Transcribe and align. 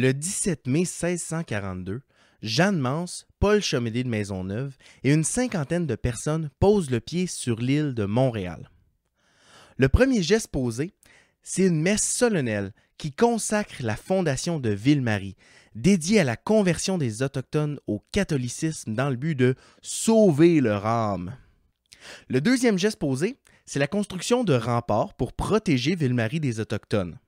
Le 0.00 0.14
17 0.14 0.68
mai 0.68 0.84
1642, 0.84 2.02
Jeanne 2.40 2.78
Mance, 2.78 3.26
Paul 3.40 3.60
Chomédé 3.60 4.04
de 4.04 4.08
Maisonneuve 4.08 4.76
et 5.02 5.12
une 5.12 5.24
cinquantaine 5.24 5.88
de 5.88 5.96
personnes 5.96 6.50
posent 6.60 6.92
le 6.92 7.00
pied 7.00 7.26
sur 7.26 7.56
l'île 7.56 7.94
de 7.94 8.04
Montréal. 8.04 8.70
Le 9.76 9.88
premier 9.88 10.22
geste 10.22 10.52
posé, 10.52 10.92
c'est 11.42 11.66
une 11.66 11.82
messe 11.82 12.08
solennelle 12.08 12.70
qui 12.96 13.10
consacre 13.10 13.74
la 13.80 13.96
fondation 13.96 14.60
de 14.60 14.70
Ville-Marie, 14.70 15.34
dédiée 15.74 16.20
à 16.20 16.24
la 16.24 16.36
conversion 16.36 16.96
des 16.96 17.24
Autochtones 17.24 17.80
au 17.88 18.00
catholicisme 18.12 18.94
dans 18.94 19.10
le 19.10 19.16
but 19.16 19.34
de 19.34 19.56
sauver 19.82 20.60
leur 20.60 20.86
âme. 20.86 21.36
Le 22.28 22.40
deuxième 22.40 22.78
geste 22.78 23.00
posé, 23.00 23.40
c'est 23.66 23.80
la 23.80 23.88
construction 23.88 24.44
de 24.44 24.54
remparts 24.54 25.14
pour 25.14 25.32
protéger 25.32 25.96
Ville-Marie 25.96 26.38
des 26.38 26.60
Autochtones. 26.60 27.18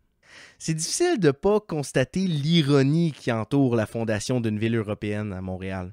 C'est 0.59 0.75
difficile 0.75 1.19
de 1.19 1.29
ne 1.29 1.33
pas 1.33 1.61
constater 1.61 2.21
l'ironie 2.21 3.13
qui 3.13 3.33
entoure 3.33 3.77
la 3.77 3.87
fondation 3.87 4.41
d'une 4.41 4.59
ville 4.59 4.77
européenne 4.77 5.33
à 5.33 5.41
Montréal. 5.41 5.93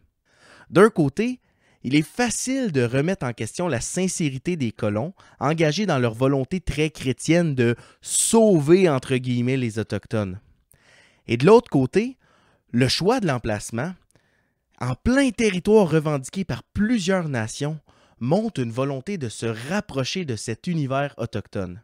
D'un 0.70 0.90
côté, 0.90 1.40
il 1.84 1.96
est 1.96 2.02
facile 2.02 2.72
de 2.72 2.84
remettre 2.84 3.26
en 3.26 3.34
question 3.34 3.68
la 3.68 3.80
sincérité 3.80 4.58
des 4.58 4.72
colons, 4.72 5.14
engagés 5.40 5.86
dans 5.86 6.00
leur 6.00 6.14
volonté 6.14 6.60
très 6.60 6.90
chrétienne 6.90 7.56
de 7.56 7.76
sauver 8.02 8.90
entre 8.90 9.16
guillemets 9.16 9.58
les 9.58 9.80
Autochtones. 9.80 10.42
Et 11.28 11.38
de 11.38 11.46
l'autre 11.46 11.70
côté, 11.70 12.18
le 12.72 12.88
choix 12.88 13.20
de 13.20 13.28
l'emplacement, 13.28 13.94
en 14.80 14.96
plein 14.96 15.30
territoire 15.30 15.90
revendiqué 15.90 16.44
par 16.44 16.64
plusieurs 16.64 17.30
nations, 17.30 17.80
montre 18.20 18.62
une 18.62 18.72
volonté 18.72 19.18
de 19.18 19.30
se 19.30 19.46
rapprocher 19.46 20.26
de 20.26 20.36
cet 20.36 20.68
univers 20.68 21.14
autochtone. 21.18 21.82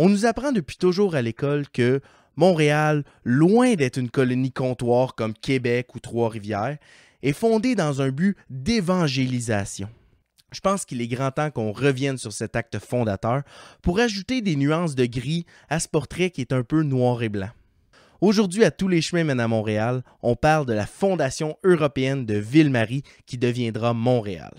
On 0.00 0.08
nous 0.08 0.26
apprend 0.26 0.52
depuis 0.52 0.76
toujours 0.76 1.16
à 1.16 1.22
l'école 1.22 1.68
que 1.68 2.00
Montréal, 2.36 3.02
loin 3.24 3.74
d'être 3.74 3.96
une 3.96 4.10
colonie 4.10 4.52
comptoir 4.52 5.16
comme 5.16 5.34
Québec 5.34 5.92
ou 5.96 5.98
Trois-Rivières, 5.98 6.78
est 7.24 7.32
fondée 7.32 7.74
dans 7.74 8.00
un 8.00 8.10
but 8.10 8.36
d'évangélisation. 8.48 9.88
Je 10.52 10.60
pense 10.60 10.84
qu'il 10.84 11.02
est 11.02 11.08
grand 11.08 11.32
temps 11.32 11.50
qu'on 11.50 11.72
revienne 11.72 12.16
sur 12.16 12.32
cet 12.32 12.54
acte 12.54 12.78
fondateur 12.78 13.42
pour 13.82 13.98
ajouter 13.98 14.40
des 14.40 14.54
nuances 14.54 14.94
de 14.94 15.04
gris 15.04 15.46
à 15.68 15.80
ce 15.80 15.88
portrait 15.88 16.30
qui 16.30 16.42
est 16.42 16.52
un 16.52 16.62
peu 16.62 16.84
noir 16.84 17.24
et 17.24 17.28
blanc. 17.28 17.50
Aujourd'hui, 18.20 18.64
à 18.64 18.70
tous 18.70 18.88
les 18.88 19.02
chemins 19.02 19.24
mènent 19.24 19.40
à 19.40 19.48
Montréal, 19.48 20.02
on 20.22 20.36
parle 20.36 20.66
de 20.66 20.72
la 20.72 20.86
Fondation 20.86 21.56
européenne 21.64 22.24
de 22.24 22.34
Ville-Marie 22.34 23.02
qui 23.26 23.36
deviendra 23.36 23.94
Montréal. 23.94 24.54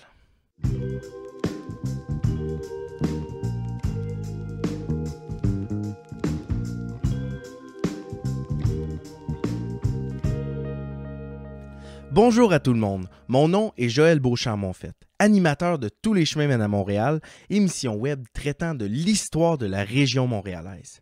Bonjour 12.21 12.51
à 12.51 12.59
tout 12.59 12.73
le 12.73 12.79
monde, 12.81 13.07
mon 13.29 13.47
nom 13.47 13.71
est 13.77 13.87
Joël 13.87 14.19
Beauchamp-Monfette, 14.19 15.07
animateur 15.19 15.79
de 15.79 15.87
Tous 15.87 16.13
les 16.13 16.25
chemins 16.25 16.47
mènent 16.47 16.61
à 16.61 16.67
Montréal, 16.67 17.21
émission 17.49 17.95
web 17.95 18.25
traitant 18.33 18.75
de 18.75 18.83
l'histoire 18.83 19.57
de 19.57 19.65
la 19.65 19.85
région 19.85 20.27
montréalaise. 20.27 20.99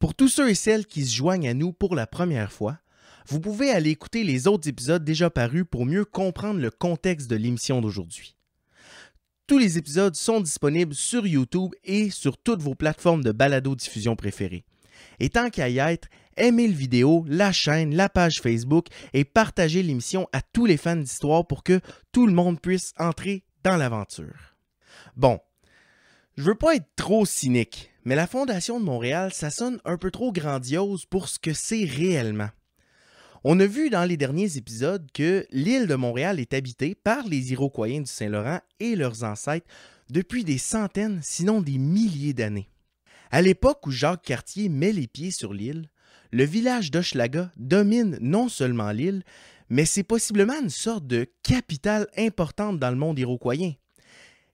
Pour 0.00 0.16
tous 0.16 0.26
ceux 0.26 0.50
et 0.50 0.56
celles 0.56 0.84
qui 0.84 1.06
se 1.06 1.14
joignent 1.14 1.48
à 1.48 1.54
nous 1.54 1.72
pour 1.72 1.94
la 1.94 2.08
première 2.08 2.50
fois, 2.50 2.78
vous 3.28 3.38
pouvez 3.38 3.70
aller 3.70 3.90
écouter 3.90 4.24
les 4.24 4.48
autres 4.48 4.68
épisodes 4.68 5.04
déjà 5.04 5.30
parus 5.30 5.64
pour 5.70 5.86
mieux 5.86 6.04
comprendre 6.04 6.58
le 6.58 6.72
contexte 6.72 7.30
de 7.30 7.36
l'émission 7.36 7.80
d'aujourd'hui. 7.80 8.34
Tous 9.46 9.58
les 9.58 9.78
épisodes 9.78 10.16
sont 10.16 10.40
disponibles 10.40 10.96
sur 10.96 11.24
YouTube 11.24 11.70
et 11.84 12.10
sur 12.10 12.36
toutes 12.36 12.62
vos 12.62 12.74
plateformes 12.74 13.22
de 13.22 13.30
balado-diffusion 13.30 14.16
préférées. 14.16 14.64
Et 15.20 15.30
tant 15.30 15.50
qu'à 15.50 15.68
y 15.68 15.78
être, 15.78 16.08
aimez 16.36 16.68
le 16.68 16.74
vidéo, 16.74 17.24
la 17.28 17.52
chaîne, 17.52 17.94
la 17.94 18.08
page 18.08 18.40
Facebook 18.40 18.86
et 19.12 19.24
partagez 19.24 19.82
l'émission 19.82 20.28
à 20.32 20.40
tous 20.40 20.66
les 20.66 20.76
fans 20.76 20.96
d'histoire 20.96 21.46
pour 21.46 21.62
que 21.62 21.80
tout 22.12 22.26
le 22.26 22.32
monde 22.32 22.60
puisse 22.60 22.92
entrer 22.98 23.44
dans 23.64 23.76
l'aventure. 23.76 24.56
Bon, 25.16 25.40
je 26.36 26.44
veux 26.44 26.54
pas 26.54 26.76
être 26.76 26.88
trop 26.96 27.26
cynique, 27.26 27.90
mais 28.04 28.14
la 28.14 28.26
Fondation 28.26 28.78
de 28.78 28.84
Montréal, 28.84 29.32
ça 29.32 29.50
sonne 29.50 29.80
un 29.84 29.96
peu 29.96 30.10
trop 30.10 30.32
grandiose 30.32 31.04
pour 31.04 31.28
ce 31.28 31.38
que 31.38 31.52
c'est 31.52 31.84
réellement. 31.84 32.50
On 33.44 33.60
a 33.60 33.66
vu 33.66 33.88
dans 33.88 34.04
les 34.04 34.16
derniers 34.16 34.56
épisodes 34.56 35.06
que 35.12 35.46
l'île 35.50 35.86
de 35.86 35.94
Montréal 35.94 36.40
est 36.40 36.54
habitée 36.54 36.94
par 36.94 37.26
les 37.26 37.52
Iroquois 37.52 37.88
du 37.88 38.06
Saint-Laurent 38.06 38.60
et 38.80 38.96
leurs 38.96 39.24
ancêtres 39.24 39.66
depuis 40.10 40.44
des 40.44 40.58
centaines, 40.58 41.20
sinon 41.22 41.60
des 41.60 41.78
milliers 41.78 42.34
d'années. 42.34 42.68
À 43.30 43.42
l'époque 43.42 43.86
où 43.86 43.90
Jacques 43.90 44.22
Cartier 44.22 44.68
met 44.68 44.92
les 44.92 45.06
pieds 45.06 45.30
sur 45.30 45.52
l'île, 45.52 45.90
le 46.32 46.44
village 46.44 46.90
d'Hochelaga 46.90 47.50
domine 47.56 48.18
non 48.20 48.48
seulement 48.48 48.90
l'île, 48.90 49.22
mais 49.68 49.84
c'est 49.84 50.02
possiblement 50.02 50.60
une 50.60 50.70
sorte 50.70 51.06
de 51.06 51.26
capitale 51.42 52.06
importante 52.16 52.78
dans 52.78 52.90
le 52.90 52.96
monde 52.96 53.18
iroquoien. 53.18 53.72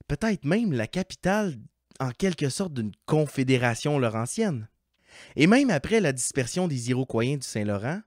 Peut-être 0.08 0.44
même 0.44 0.72
la 0.72 0.86
capitale 0.86 1.54
en 2.00 2.10
quelque 2.10 2.48
sorte 2.48 2.74
d'une 2.74 2.92
confédération 3.06 3.98
laurentienne. 3.98 4.68
Et 5.36 5.46
même 5.46 5.70
après 5.70 6.00
la 6.00 6.12
dispersion 6.12 6.66
des 6.66 6.90
Iroquois 6.90 7.36
du 7.36 7.46
Saint-Laurent 7.46 8.00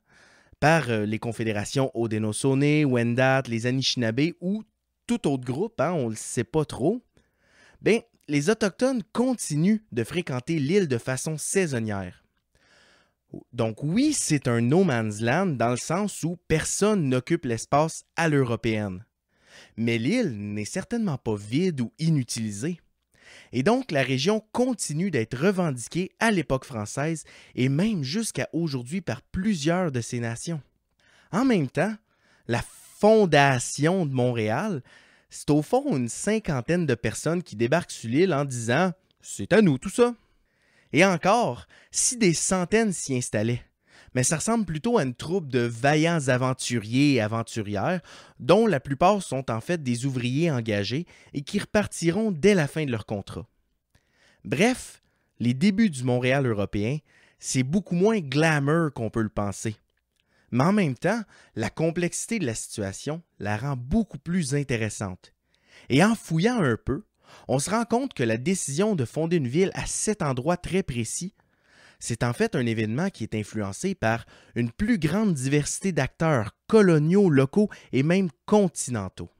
par 0.59 0.89
euh, 0.89 1.05
les 1.05 1.19
confédérations 1.19 1.91
Haudenosaunee, 1.93 2.83
Wendat, 2.83 3.43
les 3.47 3.65
Anishinaabe 3.65 4.31
ou 4.41 4.63
tout 5.05 5.27
autre 5.27 5.45
groupe, 5.45 5.79
hein, 5.79 5.93
on 5.93 6.05
ne 6.05 6.09
le 6.09 6.15
sait 6.15 6.43
pas 6.43 6.65
trop, 6.65 7.01
ben, 7.81 8.01
les 8.27 8.49
Autochtones 8.49 9.03
continuent 9.13 9.81
de 9.91 10.03
fréquenter 10.03 10.59
l'île 10.59 10.87
de 10.87 10.97
façon 10.97 11.37
saisonnière. 11.37 12.23
Donc 13.53 13.83
oui, 13.83 14.13
c'est 14.13 14.47
un 14.47 14.61
no 14.61 14.83
man's 14.83 15.21
land 15.21 15.47
dans 15.47 15.69
le 15.69 15.77
sens 15.77 16.23
où 16.23 16.37
personne 16.47 17.09
n'occupe 17.09 17.45
l'espace 17.45 18.05
à 18.15 18.29
l'européenne. 18.29 19.05
Mais 19.75 19.97
l'île 19.97 20.37
n'est 20.37 20.65
certainement 20.65 21.17
pas 21.17 21.35
vide 21.35 21.81
ou 21.81 21.91
inutilisée. 21.99 22.79
Et 23.51 23.63
donc 23.63 23.91
la 23.91 24.03
région 24.03 24.43
continue 24.51 25.11
d'être 25.11 25.37
revendiquée 25.37 26.11
à 26.19 26.31
l'époque 26.31 26.65
française 26.65 27.23
et 27.55 27.69
même 27.69 28.03
jusqu'à 28.03 28.47
aujourd'hui 28.53 29.01
par 29.01 29.21
plusieurs 29.21 29.91
de 29.91 30.01
ces 30.01 30.19
nations. 30.19 30.61
En 31.31 31.43
même 31.43 31.69
temps, 31.69 31.95
la 32.47 32.63
fondation 32.99 34.05
de 34.05 34.13
Montréal, 34.13 34.81
c'est 35.29 35.49
au 35.49 35.61
fond 35.61 35.95
une 35.95 36.09
cinquantaine 36.09 36.85
de 36.85 36.95
personnes 36.95 37.43
qui 37.43 37.55
débarquent 37.55 37.91
sur 37.91 38.09
l'île 38.09 38.33
en 38.33 38.45
disant 38.45 38.91
C'est 39.21 39.53
à 39.53 39.61
nous 39.61 39.77
tout 39.77 39.89
ça. 39.89 40.15
Et 40.93 41.03
encore, 41.03 41.67
si 41.91 42.17
des 42.17 42.33
centaines 42.33 42.93
s'y 42.93 43.15
installaient. 43.15 43.63
Mais 44.13 44.23
ça 44.23 44.37
ressemble 44.37 44.65
plutôt 44.65 44.97
à 44.97 45.03
une 45.03 45.13
troupe 45.13 45.49
de 45.49 45.59
vaillants 45.59 46.27
aventuriers 46.29 47.15
et 47.15 47.21
aventurières, 47.21 48.01
dont 48.39 48.65
la 48.65 48.79
plupart 48.79 49.21
sont 49.21 49.51
en 49.51 49.61
fait 49.61 49.83
des 49.83 50.05
ouvriers 50.05 50.49
engagés 50.49 51.05
et 51.33 51.41
qui 51.41 51.59
repartiront 51.59 52.31
dès 52.31 52.55
la 52.55 52.67
fin 52.67 52.85
de 52.85 52.91
leur 52.91 53.05
contrat. 53.05 53.45
Bref, 54.45 55.03
les 55.39 55.53
débuts 55.53 55.89
du 55.89 56.03
Montréal 56.03 56.47
européen, 56.47 56.97
c'est 57.37 57.63
beaucoup 57.63 57.95
moins 57.95 58.19
glamour 58.19 58.91
qu'on 58.93 59.09
peut 59.09 59.21
le 59.21 59.29
penser. 59.29 59.75
Mais 60.51 60.63
en 60.63 60.73
même 60.73 60.95
temps, 60.95 61.21
la 61.55 61.69
complexité 61.69 62.39
de 62.39 62.45
la 62.45 62.55
situation 62.55 63.21
la 63.39 63.57
rend 63.57 63.75
beaucoup 63.75 64.19
plus 64.19 64.55
intéressante. 64.55 65.33
Et 65.89 66.03
en 66.03 66.15
fouillant 66.15 66.61
un 66.61 66.77
peu, 66.77 67.05
on 67.47 67.59
se 67.59 67.69
rend 67.69 67.85
compte 67.85 68.13
que 68.13 68.23
la 68.23 68.37
décision 68.37 68.95
de 68.95 69.05
fonder 69.05 69.37
une 69.37 69.47
ville 69.47 69.71
à 69.73 69.85
cet 69.85 70.21
endroit 70.21 70.57
très 70.57 70.83
précis, 70.83 71.33
c'est 71.99 72.23
en 72.23 72.33
fait 72.33 72.55
un 72.55 72.65
événement 72.65 73.09
qui 73.09 73.23
est 73.23 73.35
influencé 73.35 73.95
par 73.95 74.25
une 74.55 74.71
plus 74.71 74.99
grande 74.99 75.33
diversité 75.33 75.91
d'acteurs 75.91 76.51
coloniaux, 76.67 77.29
locaux 77.29 77.69
et 77.91 78.03
même 78.03 78.29
continentaux. 78.45 79.31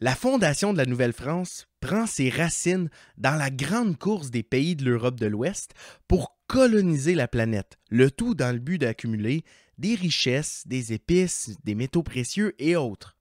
La 0.00 0.14
fondation 0.14 0.72
de 0.72 0.78
la 0.78 0.86
Nouvelle-France 0.86 1.68
prend 1.80 2.06
ses 2.06 2.28
racines 2.28 2.90
dans 3.16 3.36
la 3.36 3.50
grande 3.50 3.96
course 3.96 4.30
des 4.30 4.42
pays 4.42 4.76
de 4.76 4.84
l'Europe 4.84 5.20
de 5.20 5.26
l'Ouest 5.26 5.72
pour 6.08 6.36
coloniser 6.46 7.14
la 7.14 7.28
planète, 7.28 7.78
le 7.90 8.10
tout 8.10 8.34
dans 8.34 8.52
le 8.52 8.58
but 8.58 8.78
d'accumuler 8.78 9.44
des 9.78 9.94
richesses, 9.94 10.62
des 10.66 10.92
épices, 10.92 11.56
des 11.64 11.74
métaux 11.74 12.02
précieux 12.02 12.54
et 12.58 12.76
autres. 12.76 13.16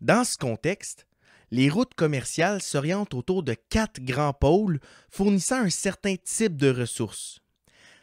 Dans 0.00 0.24
ce 0.24 0.36
contexte, 0.36 1.06
les 1.50 1.68
routes 1.68 1.94
commerciales 1.94 2.62
s'orientent 2.62 3.14
autour 3.14 3.42
de 3.42 3.54
quatre 3.54 4.00
grands 4.00 4.32
pôles 4.32 4.80
fournissant 5.10 5.60
un 5.60 5.70
certain 5.70 6.16
type 6.16 6.56
de 6.56 6.70
ressources. 6.70 7.40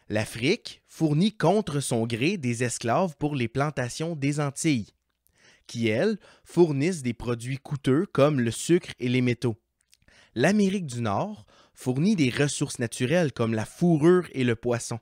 L'Afrique 0.09 0.81
fournit 0.85 1.35
contre 1.35 1.79
son 1.79 2.05
gré 2.05 2.37
des 2.37 2.63
esclaves 2.63 3.15
pour 3.17 3.35
les 3.35 3.47
plantations 3.47 4.15
des 4.15 4.39
Antilles, 4.39 4.93
qui, 5.65 5.87
elles, 5.87 6.17
fournissent 6.43 7.03
des 7.03 7.13
produits 7.13 7.57
coûteux 7.57 8.05
comme 8.05 8.39
le 8.39 8.51
sucre 8.51 8.91
et 8.99 9.09
les 9.09 9.21
métaux. 9.21 9.57
L'Amérique 10.35 10.85
du 10.85 11.01
Nord 11.01 11.45
fournit 11.73 12.15
des 12.15 12.29
ressources 12.29 12.79
naturelles 12.79 13.33
comme 13.33 13.53
la 13.53 13.65
fourrure 13.65 14.27
et 14.31 14.43
le 14.43 14.55
poisson. 14.55 14.99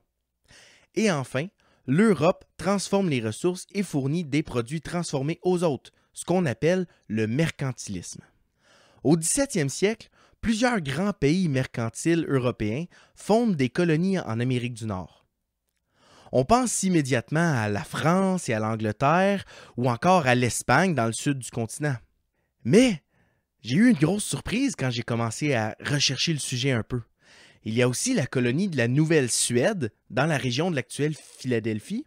Et 0.95 1.11
enfin, 1.11 1.47
l'Europe 1.87 2.45
transforme 2.57 3.09
les 3.09 3.21
ressources 3.21 3.67
et 3.73 3.83
fournit 3.83 4.23
des 4.23 4.43
produits 4.43 4.81
transformés 4.81 5.39
aux 5.43 5.63
autres, 5.63 5.91
ce 6.13 6.25
qu'on 6.25 6.45
appelle 6.45 6.87
le 7.07 7.27
mercantilisme. 7.27 8.21
Au 9.03 9.17
XVIIe 9.17 9.69
siècle, 9.69 10.09
plusieurs 10.41 10.81
grands 10.81 11.13
pays 11.13 11.47
mercantiles 11.47 12.25
européens 12.27 12.85
fondent 13.15 13.55
des 13.55 13.69
colonies 13.69 14.19
en 14.19 14.39
Amérique 14.39 14.73
du 14.73 14.85
Nord. 14.85 15.25
On 16.31 16.43
pense 16.43 16.83
immédiatement 16.83 17.53
à 17.53 17.69
la 17.69 17.83
France 17.83 18.49
et 18.49 18.53
à 18.53 18.59
l'Angleterre 18.59 19.45
ou 19.77 19.89
encore 19.89 20.27
à 20.27 20.35
l'Espagne 20.35 20.95
dans 20.95 21.05
le 21.05 21.13
sud 21.13 21.39
du 21.39 21.51
continent. 21.51 21.95
Mais 22.63 23.03
j'ai 23.61 23.75
eu 23.75 23.89
une 23.89 23.97
grosse 23.97 24.25
surprise 24.25 24.75
quand 24.77 24.89
j'ai 24.89 25.03
commencé 25.03 25.53
à 25.53 25.75
rechercher 25.79 26.33
le 26.33 26.39
sujet 26.39 26.71
un 26.71 26.83
peu. 26.83 27.01
Il 27.65 27.73
y 27.73 27.81
a 27.81 27.89
aussi 27.89 28.13
la 28.13 28.27
colonie 28.27 28.69
de 28.69 28.77
la 28.77 28.87
Nouvelle-Suède 28.87 29.91
dans 30.11 30.27
la 30.27 30.37
région 30.37 30.69
de 30.69 30.75
l'actuelle 30.75 31.15
Philadelphie. 31.15 32.05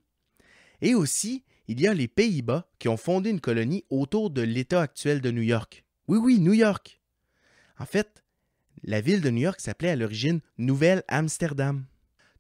Et 0.81 0.95
aussi, 0.95 1.43
il 1.67 1.81
y 1.81 1.89
a 1.89 1.95
les 1.95 2.07
Pays-Bas 2.07 2.71
qui 2.79 2.89
ont 2.89 2.97
fondé 2.97 3.31
une 3.31 3.41
colonie 3.41 3.85
autour 3.91 4.31
de 4.31 4.41
l'État 4.41 4.81
actuel 4.81 5.21
de 5.21 5.33
New 5.33 5.43
York. 5.43 5.85
Oui, 6.07 6.19
oui, 6.19 6.39
New 6.39 6.53
York. 6.53 7.01
En 7.77 7.87
fait, 7.87 8.23
la 8.85 9.01
ville 9.01 9.21
de 9.21 9.31
New 9.31 9.43
York 9.43 9.61
s'appelait 9.61 9.91
à 9.91 9.97
l'origine 9.97 10.41
Nouvelle-Amsterdam. 10.59 11.85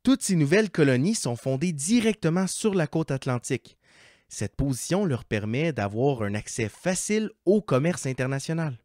Toutes 0.04 0.22
ces 0.22 0.36
nouvelles 0.36 0.70
colonies 0.70 1.16
sont 1.16 1.36
fondées 1.36 1.72
directement 1.72 2.46
sur 2.46 2.72
la 2.72 2.86
côte 2.86 3.10
atlantique. 3.10 3.76
Cette 4.28 4.54
position 4.54 5.04
leur 5.04 5.24
permet 5.24 5.72
d'avoir 5.72 6.22
un 6.22 6.34
accès 6.34 6.68
facile 6.68 7.30
au 7.44 7.62
commerce 7.62 8.06
international. 8.06 8.78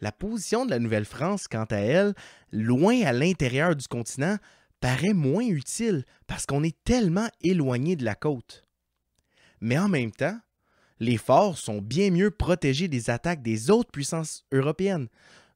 La 0.00 0.12
position 0.12 0.64
de 0.64 0.70
la 0.70 0.78
Nouvelle-France, 0.78 1.48
quant 1.48 1.66
à 1.70 1.78
elle, 1.78 2.14
loin 2.52 3.02
à 3.02 3.12
l'intérieur 3.12 3.74
du 3.74 3.86
continent, 3.88 4.36
paraît 4.80 5.14
moins 5.14 5.46
utile 5.46 6.04
parce 6.26 6.46
qu'on 6.46 6.62
est 6.62 6.76
tellement 6.84 7.28
éloigné 7.42 7.96
de 7.96 8.04
la 8.04 8.14
côte. 8.14 8.64
Mais 9.60 9.78
en 9.78 9.88
même 9.88 10.12
temps, 10.12 10.38
les 11.00 11.16
forts 11.16 11.58
sont 11.58 11.80
bien 11.80 12.10
mieux 12.10 12.30
protégés 12.30 12.88
des 12.88 13.10
attaques 13.10 13.42
des 13.42 13.70
autres 13.70 13.90
puissances 13.90 14.44
européennes, 14.52 15.08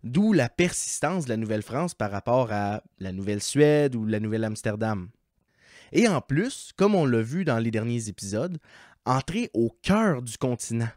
d'où 0.02 0.32
la 0.32 0.48
persistance 0.48 1.24
de 1.24 1.30
la 1.30 1.36
Nouvelle-France 1.36 1.94
par 1.94 2.10
rapport 2.10 2.52
à 2.52 2.82
la 2.98 3.12
Nouvelle-Suède 3.12 3.94
ou 3.94 4.06
la 4.06 4.20
Nouvelle-Amsterdam. 4.20 5.08
Et 5.92 6.08
en 6.08 6.20
plus, 6.20 6.72
comme 6.76 6.94
on 6.94 7.06
l'a 7.06 7.22
vu 7.22 7.44
dans 7.44 7.58
les 7.58 7.70
derniers 7.70 8.08
épisodes, 8.08 8.58
entrer 9.04 9.50
au 9.52 9.70
cœur 9.82 10.22
du 10.22 10.38
continent, 10.38 10.88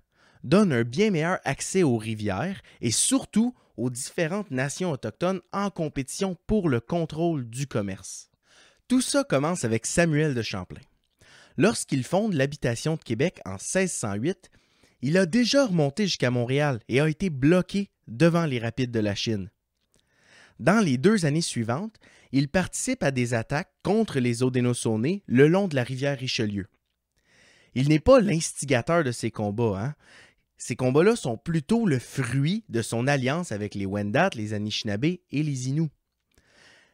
donne 0.45 0.71
un 0.71 0.83
bien 0.83 1.11
meilleur 1.11 1.39
accès 1.43 1.83
aux 1.83 1.97
rivières 1.97 2.61
et 2.79 2.91
surtout 2.91 3.53
aux 3.77 3.89
différentes 3.89 4.51
nations 4.51 4.91
autochtones 4.91 5.41
en 5.51 5.69
compétition 5.69 6.37
pour 6.47 6.69
le 6.69 6.79
contrôle 6.79 7.49
du 7.49 7.67
commerce. 7.67 8.29
Tout 8.87 9.01
ça 9.01 9.23
commence 9.23 9.65
avec 9.65 9.85
Samuel 9.85 10.35
de 10.35 10.41
Champlain. 10.41 10.81
Lorsqu'il 11.57 12.03
fonde 12.03 12.33
l'habitation 12.33 12.95
de 12.95 13.03
Québec 13.03 13.39
en 13.45 13.53
1608, 13.53 14.49
il 15.01 15.17
a 15.17 15.25
déjà 15.25 15.65
remonté 15.65 16.05
jusqu'à 16.05 16.31
Montréal 16.31 16.79
et 16.87 17.01
a 17.01 17.09
été 17.09 17.29
bloqué 17.29 17.89
devant 18.07 18.45
les 18.45 18.59
rapides 18.59 18.91
de 18.91 18.99
la 18.99 19.15
Chine. 19.15 19.49
Dans 20.59 20.79
les 20.79 20.97
deux 20.97 21.25
années 21.25 21.41
suivantes, 21.41 21.95
il 22.31 22.49
participe 22.49 23.03
à 23.03 23.11
des 23.11 23.33
attaques 23.33 23.73
contre 23.83 24.19
les 24.19 24.43
Haudenosaunee 24.43 25.23
le 25.25 25.47
long 25.47 25.67
de 25.67 25.75
la 25.75 25.83
rivière 25.83 26.17
Richelieu. 26.17 26.67
Il 27.73 27.89
n'est 27.89 27.99
pas 27.99 28.21
l'instigateur 28.21 29.03
de 29.03 29.11
ces 29.11 29.31
combats, 29.31 29.79
hein? 29.79 29.95
Ces 30.57 30.75
combats-là 30.75 31.15
sont 31.15 31.37
plutôt 31.37 31.85
le 31.85 31.99
fruit 31.99 32.63
de 32.69 32.81
son 32.81 33.07
alliance 33.07 33.51
avec 33.51 33.75
les 33.75 33.85
Wendat, 33.85 34.29
les 34.35 34.53
Anishinaabe 34.53 35.05
et 35.05 35.19
les 35.31 35.69
Inuits. 35.69 35.91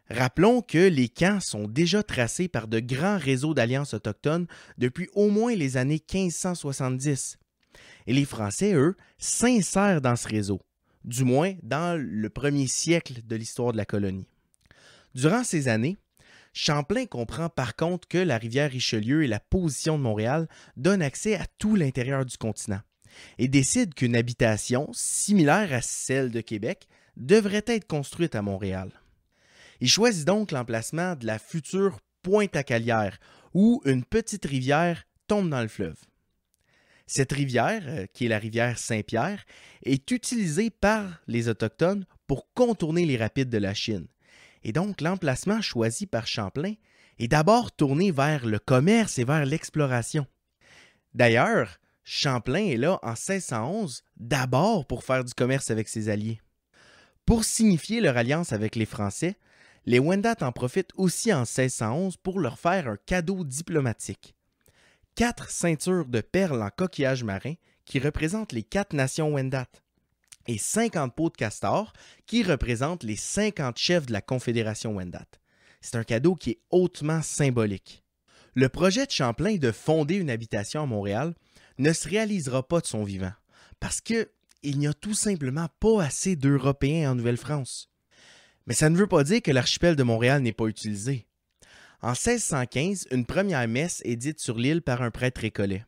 Rappelons 0.09 0.61
que 0.61 0.89
les 0.89 1.07
camps 1.07 1.39
sont 1.39 1.67
déjà 1.67 2.03
tracés 2.03 2.49
par 2.49 2.67
de 2.67 2.79
grands 2.79 3.17
réseaux 3.17 3.53
d'alliances 3.53 3.93
autochtones 3.93 4.47
depuis 4.77 5.09
au 5.13 5.29
moins 5.29 5.55
les 5.55 5.77
années 5.77 6.03
1570. 6.13 7.37
Et 8.07 8.13
les 8.13 8.25
Français, 8.25 8.73
eux, 8.73 8.97
s'insèrent 9.19 10.01
dans 10.01 10.17
ce 10.17 10.27
réseau, 10.27 10.59
du 11.05 11.23
moins 11.23 11.53
dans 11.63 11.97
le 11.97 12.29
premier 12.29 12.67
siècle 12.67 13.21
de 13.23 13.35
l'histoire 13.35 13.71
de 13.71 13.77
la 13.77 13.85
colonie. 13.85 14.27
Durant 15.15 15.43
ces 15.43 15.67
années, 15.67 15.97
Champlain 16.51 17.05
comprend 17.05 17.47
par 17.47 17.77
contre 17.77 18.07
que 18.09 18.17
la 18.17 18.37
rivière 18.37 18.71
Richelieu 18.71 19.23
et 19.23 19.27
la 19.27 19.39
position 19.39 19.97
de 19.97 20.03
Montréal 20.03 20.49
donnent 20.75 21.01
accès 21.01 21.35
à 21.35 21.45
tout 21.57 21.77
l'intérieur 21.77 22.25
du 22.25 22.35
continent 22.37 22.81
et 23.37 23.47
décide 23.47 23.93
qu'une 23.93 24.15
habitation, 24.15 24.89
similaire 24.93 25.73
à 25.73 25.81
celle 25.81 26.31
de 26.31 26.41
Québec, 26.41 26.87
devrait 27.17 27.65
être 27.67 27.87
construite 27.87 28.35
à 28.35 28.41
Montréal. 28.41 28.91
Il 29.79 29.89
choisit 29.89 30.25
donc 30.25 30.51
l'emplacement 30.51 31.15
de 31.15 31.25
la 31.25 31.39
future 31.39 31.99
Pointe 32.21 32.55
à 32.55 32.63
Calière, 32.63 33.17
où 33.53 33.81
une 33.85 34.03
petite 34.03 34.45
rivière 34.45 35.05
tombe 35.27 35.49
dans 35.49 35.61
le 35.61 35.67
fleuve. 35.67 35.97
Cette 37.07 37.33
rivière, 37.33 37.83
euh, 37.87 38.05
qui 38.13 38.25
est 38.25 38.29
la 38.29 38.39
rivière 38.39 38.77
Saint-Pierre, 38.77 39.43
est 39.83 40.11
utilisée 40.11 40.69
par 40.69 41.21
les 41.27 41.49
Autochtones 41.49 42.05
pour 42.27 42.47
contourner 42.53 43.05
les 43.05 43.17
rapides 43.17 43.49
de 43.49 43.57
la 43.57 43.73
Chine. 43.73 44.07
Et 44.63 44.71
donc 44.71 45.01
l'emplacement 45.01 45.61
choisi 45.61 46.05
par 46.05 46.27
Champlain 46.27 46.75
est 47.19 47.27
d'abord 47.27 47.71
tourné 47.71 48.11
vers 48.11 48.45
le 48.45 48.59
commerce 48.59 49.19
et 49.19 49.25
vers 49.25 49.45
l'exploration. 49.45 50.25
D'ailleurs, 51.13 51.80
Champlain 52.03 52.65
est 52.65 52.77
là 52.77 52.99
en 53.03 53.09
1611 53.09 54.03
d'abord 54.17 54.85
pour 54.85 55.03
faire 55.03 55.23
du 55.23 55.33
commerce 55.33 55.71
avec 55.71 55.87
ses 55.87 56.09
alliés. 56.09 56.41
Pour 57.25 57.43
signifier 57.43 58.01
leur 58.01 58.17
alliance 58.17 58.53
avec 58.53 58.75
les 58.75 58.85
Français, 58.85 59.37
les 59.85 59.99
Wendat 59.99 60.37
en 60.41 60.51
profitent 60.51 60.91
aussi 60.95 61.33
en 61.33 61.41
1611 61.41 62.17
pour 62.17 62.39
leur 62.39 62.59
faire 62.59 62.87
un 62.87 62.97
cadeau 63.05 63.43
diplomatique. 63.43 64.35
Quatre 65.15 65.49
ceintures 65.49 66.05
de 66.05 66.21
perles 66.21 66.61
en 66.61 66.69
coquillage 66.69 67.23
marin 67.23 67.53
qui 67.85 67.99
représentent 67.99 68.53
les 68.53 68.63
quatre 68.63 68.93
nations 68.93 69.33
Wendat 69.33 69.67
et 70.47 70.57
50 70.57 71.15
pots 71.15 71.29
de 71.29 71.37
castor 71.37 71.93
qui 72.25 72.43
représentent 72.43 73.03
les 73.03 73.15
50 73.15 73.77
chefs 73.77 74.05
de 74.05 74.13
la 74.13 74.21
Confédération 74.21 74.95
Wendat. 74.95 75.27
C'est 75.81 75.95
un 75.95 76.03
cadeau 76.03 76.35
qui 76.35 76.51
est 76.51 76.61
hautement 76.69 77.21
symbolique. 77.21 78.03
Le 78.53 78.69
projet 78.69 79.05
de 79.05 79.11
Champlain 79.11 79.55
de 79.55 79.71
fonder 79.71 80.15
une 80.15 80.29
habitation 80.29 80.83
à 80.83 80.85
Montréal 80.85 81.33
ne 81.81 81.93
se 81.93 82.07
réalisera 82.07 82.67
pas 82.67 82.79
de 82.79 82.85
son 82.85 83.03
vivant, 83.03 83.33
parce 83.79 84.01
qu'il 84.01 84.27
n'y 84.63 84.87
a 84.87 84.93
tout 84.93 85.13
simplement 85.13 85.67
pas 85.79 86.03
assez 86.03 86.35
d'Européens 86.35 87.11
en 87.11 87.15
Nouvelle-France. 87.15 87.89
Mais 88.67 88.75
ça 88.75 88.89
ne 88.89 88.97
veut 88.97 89.07
pas 89.07 89.23
dire 89.23 89.41
que 89.41 89.51
l'archipel 89.51 89.95
de 89.95 90.03
Montréal 90.03 90.43
n'est 90.43 90.53
pas 90.53 90.67
utilisé. 90.67 91.25
En 92.01 92.11
1615, 92.11 93.07
une 93.11 93.25
première 93.25 93.67
messe 93.67 94.01
est 94.05 94.15
dite 94.15 94.39
sur 94.39 94.57
l'île 94.57 94.81
par 94.81 95.01
un 95.01 95.11
prêtre 95.11 95.41
récollet. 95.41 95.85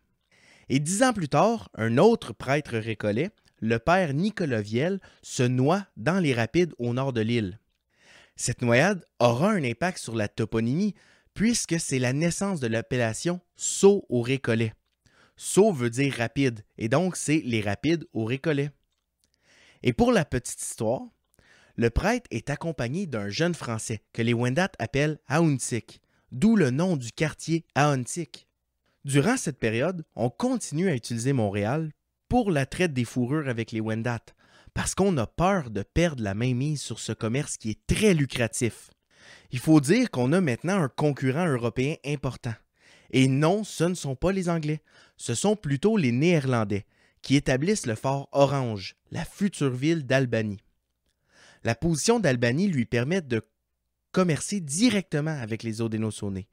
Et 0.70 0.80
dix 0.80 1.04
ans 1.04 1.14
plus 1.14 1.30
tard, 1.30 1.70
un 1.76 1.98
autre 1.98 2.34
prêtre 2.34 2.78
récollet, 2.78 3.30
le 3.60 3.78
père 3.78 4.14
Nicolas 4.14 4.62
Viel, 4.62 5.00
se 5.22 5.44
noie 5.44 5.86
dans 5.98 6.20
les 6.20 6.34
rapides 6.34 6.74
au 6.80 6.94
nord 6.94 7.14
de 7.14 7.22
l'île. 7.22 7.60
Cette 8.36 8.64
noyade 8.64 9.06
aura 9.20 9.52
un 9.52 9.64
impact 9.64 10.00
sur 10.00 10.16
la 10.16 10.28
toponymie, 10.28 10.96
puisque 11.36 11.80
c'est 11.80 12.00
la 12.00 12.14
naissance 12.14 12.60
de 12.60 12.68
l'appellation 12.68 13.42
saut 13.56 14.06
au 14.10 14.22
récollet. 14.22 14.74
Saut 15.36 15.72
veut 15.72 15.90
dire 15.90 16.14
rapide, 16.16 16.64
et 16.78 16.90
donc 16.90 17.16
c'est 17.16 17.42
les 17.44 17.62
rapides 17.62 18.06
au 18.14 18.26
récollet. 18.26 18.72
Et 19.82 19.94
pour 19.94 20.12
la 20.12 20.26
petite 20.26 20.62
histoire, 20.62 21.02
le 21.76 21.90
prêtre 21.90 22.28
est 22.32 22.50
accompagné 22.50 23.08
d'un 23.08 23.30
jeune 23.30 23.56
Français 23.56 24.04
que 24.14 24.22
les 24.22 24.34
Wendat 24.34 24.72
appellent 24.80 25.20
Auntik, 25.28 26.02
d'où 26.32 26.56
le 26.56 26.70
nom 26.70 26.98
du 26.98 27.12
quartier 27.12 27.66
Auntik. 27.76 28.48
Durant 29.06 29.38
cette 29.38 29.60
période, 29.60 30.06
on 30.16 30.30
continue 30.30 30.90
à 30.90 30.96
utiliser 30.96 31.34
Montréal 31.34 31.92
pour 32.30 32.52
la 32.52 32.66
traite 32.66 32.94
des 32.94 33.06
fourrures 33.06 33.50
avec 33.50 33.72
les 33.72 33.82
Wendat, 33.82 34.22
parce 34.74 34.96
qu'on 34.96 35.18
a 35.18 35.28
peur 35.28 35.72
de 35.72 35.84
perdre 35.84 36.24
la 36.24 36.34
mainmise 36.34 36.82
sur 36.82 37.00
ce 37.00 37.12
commerce 37.12 37.58
qui 37.58 37.72
est 37.72 37.88
très 37.88 38.14
lucratif. 38.14 38.92
Il 39.52 39.60
faut 39.60 39.82
dire 39.82 40.10
qu'on 40.10 40.32
a 40.32 40.42
maintenant 40.42 40.82
un 40.82 40.90
concurrent 40.90 41.48
européen 41.48 41.96
important. 42.06 42.54
Et 43.14 43.28
non, 43.28 43.64
ce 43.64 43.84
ne 43.84 43.94
sont 43.94 44.16
pas 44.16 44.32
les 44.32 44.50
Anglais, 44.50 44.82
ce 45.18 45.36
sont 45.36 45.56
plutôt 45.56 45.98
les 45.98 46.12
Néerlandais 46.12 46.86
qui 47.22 47.36
établissent 47.36 47.86
le 47.86 47.96
fort 47.96 48.28
Orange, 48.32 48.96
la 49.12 49.24
future 49.24 49.70
ville 49.70 50.06
d'Albanie. 50.06 50.60
La 51.64 51.76
position 51.76 52.20
d'Albanie 52.20 52.68
lui 52.68 52.86
permet 52.86 53.22
de 53.22 53.42
commercer 54.12 54.60
directement 54.60 55.40
avec 55.40 55.64
les 55.64 55.80
Haudenosaunee, 55.80 56.48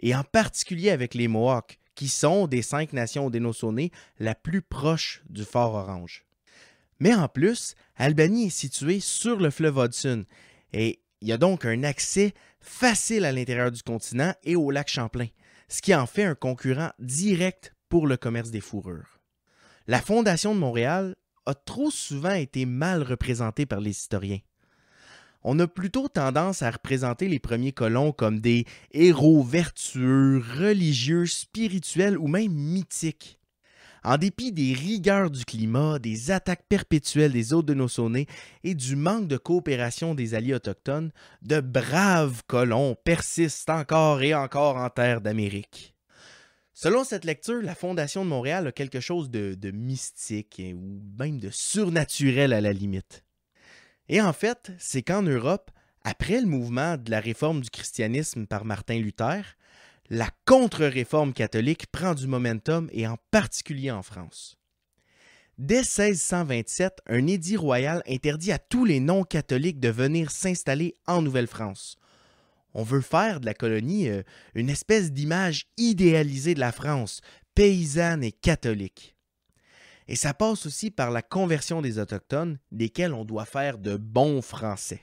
et 0.00 0.14
en 0.14 0.24
particulier 0.24 0.90
avec 0.90 1.14
les 1.14 1.28
Mohawks, 1.28 1.78
qui 1.94 2.08
sont 2.08 2.46
des 2.46 2.62
cinq 2.62 2.92
nations 2.92 3.26
Haudenosaunee 3.26 3.92
la 4.18 4.34
plus 4.34 4.62
proche 4.62 5.22
du 5.28 5.44
fort 5.44 5.74
Orange. 5.74 6.24
Mais 6.98 7.14
en 7.14 7.28
plus, 7.28 7.74
Albanie 7.96 8.46
est 8.46 8.50
située 8.50 9.00
sur 9.00 9.36
le 9.36 9.50
fleuve 9.50 9.78
Hudson, 9.78 10.24
et 10.72 11.00
il 11.20 11.28
y 11.28 11.32
a 11.32 11.38
donc 11.38 11.64
un 11.64 11.84
accès 11.84 12.34
facile 12.60 13.24
à 13.24 13.32
l'intérieur 13.32 13.70
du 13.70 13.82
continent 13.82 14.34
et 14.42 14.56
au 14.56 14.70
lac 14.70 14.88
Champlain, 14.88 15.28
ce 15.68 15.82
qui 15.82 15.94
en 15.94 16.06
fait 16.06 16.24
un 16.24 16.34
concurrent 16.34 16.90
direct 16.98 17.74
pour 17.88 18.06
le 18.06 18.16
commerce 18.16 18.50
des 18.50 18.60
fourrures. 18.60 19.20
La 19.86 20.00
Fondation 20.00 20.54
de 20.54 20.60
Montréal 20.60 21.14
a 21.46 21.54
trop 21.54 21.90
souvent 21.90 22.34
été 22.34 22.66
mal 22.66 23.02
représentée 23.02 23.66
par 23.66 23.80
les 23.80 23.90
historiens. 23.90 24.40
On 25.42 25.60
a 25.60 25.68
plutôt 25.68 26.08
tendance 26.08 26.62
à 26.62 26.72
représenter 26.72 27.28
les 27.28 27.38
premiers 27.38 27.70
colons 27.70 28.10
comme 28.10 28.40
des 28.40 28.64
héros 28.90 29.44
vertueux, 29.44 30.42
religieux, 30.58 31.26
spirituels 31.26 32.18
ou 32.18 32.26
même 32.26 32.52
mythiques. 32.52 33.38
En 34.04 34.18
dépit 34.18 34.52
des 34.52 34.72
rigueurs 34.72 35.30
du 35.30 35.44
climat, 35.44 35.98
des 35.98 36.30
attaques 36.30 36.64
perpétuelles 36.68 37.32
des 37.32 37.52
Haudenosaunee 37.52 38.26
et 38.64 38.74
du 38.74 38.96
manque 38.96 39.28
de 39.28 39.36
coopération 39.36 40.14
des 40.14 40.34
alliés 40.34 40.54
autochtones, 40.54 41.10
de 41.42 41.60
braves 41.60 42.42
colons 42.46 42.96
persistent 43.04 43.70
encore 43.70 44.22
et 44.22 44.34
encore 44.34 44.76
en 44.76 44.90
terre 44.90 45.20
d'Amérique. 45.20 45.94
Selon 46.72 47.04
cette 47.04 47.24
lecture, 47.24 47.62
la 47.62 47.74
Fondation 47.74 48.24
de 48.24 48.30
Montréal 48.30 48.66
a 48.66 48.72
quelque 48.72 49.00
chose 49.00 49.30
de, 49.30 49.54
de 49.54 49.70
mystique 49.70 50.60
ou 50.74 51.00
même 51.18 51.40
de 51.40 51.48
surnaturel 51.50 52.52
à 52.52 52.60
la 52.60 52.72
limite. 52.72 53.24
Et 54.08 54.20
en 54.20 54.32
fait, 54.32 54.72
c'est 54.78 55.02
qu'en 55.02 55.22
Europe, 55.22 55.70
après 56.04 56.40
le 56.40 56.46
mouvement 56.46 56.96
de 56.96 57.10
la 57.10 57.18
réforme 57.18 57.62
du 57.62 57.70
christianisme 57.70 58.46
par 58.46 58.64
Martin 58.64 58.98
Luther, 58.98 59.56
la 60.10 60.28
contre-réforme 60.44 61.32
catholique 61.32 61.86
prend 61.90 62.14
du 62.14 62.26
momentum 62.26 62.88
et 62.92 63.06
en 63.06 63.18
particulier 63.30 63.90
en 63.90 64.02
France. 64.02 64.56
Dès 65.58 65.76
1627, 65.80 67.00
un 67.06 67.26
édit 67.26 67.56
royal 67.56 68.02
interdit 68.06 68.52
à 68.52 68.58
tous 68.58 68.84
les 68.84 69.00
non-catholiques 69.00 69.80
de 69.80 69.88
venir 69.88 70.30
s'installer 70.30 70.96
en 71.06 71.22
Nouvelle-France. 71.22 71.96
On 72.74 72.82
veut 72.82 73.00
faire 73.00 73.40
de 73.40 73.46
la 73.46 73.54
colonie 73.54 74.08
euh, 74.08 74.22
une 74.54 74.68
espèce 74.68 75.10
d'image 75.12 75.66
idéalisée 75.78 76.52
de 76.52 76.60
la 76.60 76.72
France, 76.72 77.22
paysanne 77.54 78.22
et 78.22 78.32
catholique. 78.32 79.16
Et 80.08 80.14
ça 80.14 80.34
passe 80.34 80.66
aussi 80.66 80.90
par 80.90 81.10
la 81.10 81.22
conversion 81.22 81.80
des 81.80 81.98
Autochtones, 81.98 82.58
desquels 82.70 83.14
on 83.14 83.24
doit 83.24 83.46
faire 83.46 83.78
de 83.78 83.96
bons 83.96 84.42
Français. 84.42 85.00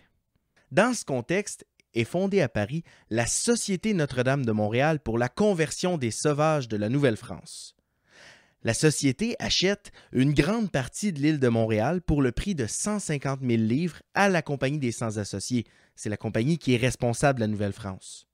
Dans 0.72 0.94
ce 0.94 1.04
contexte, 1.04 1.66
est 1.94 2.04
fondée 2.04 2.42
à 2.42 2.50
Paris 2.50 2.84
la 3.10 3.26
Société 3.26 3.94
Notre-Dame 3.94 4.46
de 4.46 4.52
Montréal 4.52 5.00
pour 5.00 5.18
la 5.18 5.30
conversion 5.30 5.98
des 5.98 6.12
sauvages 6.12 6.68
de 6.68 6.78
la 6.78 6.90
Nouvelle-France. 6.90 7.76
La 8.64 8.74
société 8.74 9.36
achète 9.40 9.92
une 10.14 10.34
grande 10.34 10.72
partie 10.72 11.12
de 11.12 11.20
l'île 11.20 11.40
de 11.40 11.50
Montréal 11.50 12.02
pour 12.02 12.22
le 12.22 12.32
prix 12.32 12.56
de 12.56 12.66
150 12.66 13.42
000 13.42 13.62
livres 13.62 14.02
à 14.14 14.30
la 14.30 14.42
Compagnie 14.42 14.80
des 14.80 14.94
Sans-Associés. 14.94 15.66
C'est 15.96 16.10
la 16.10 16.18
compagnie 16.18 16.58
qui 16.58 16.74
est 16.74 16.78
responsable 16.78 17.40
de 17.40 17.44
la 17.44 17.50
Nouvelle-France. 17.50 18.26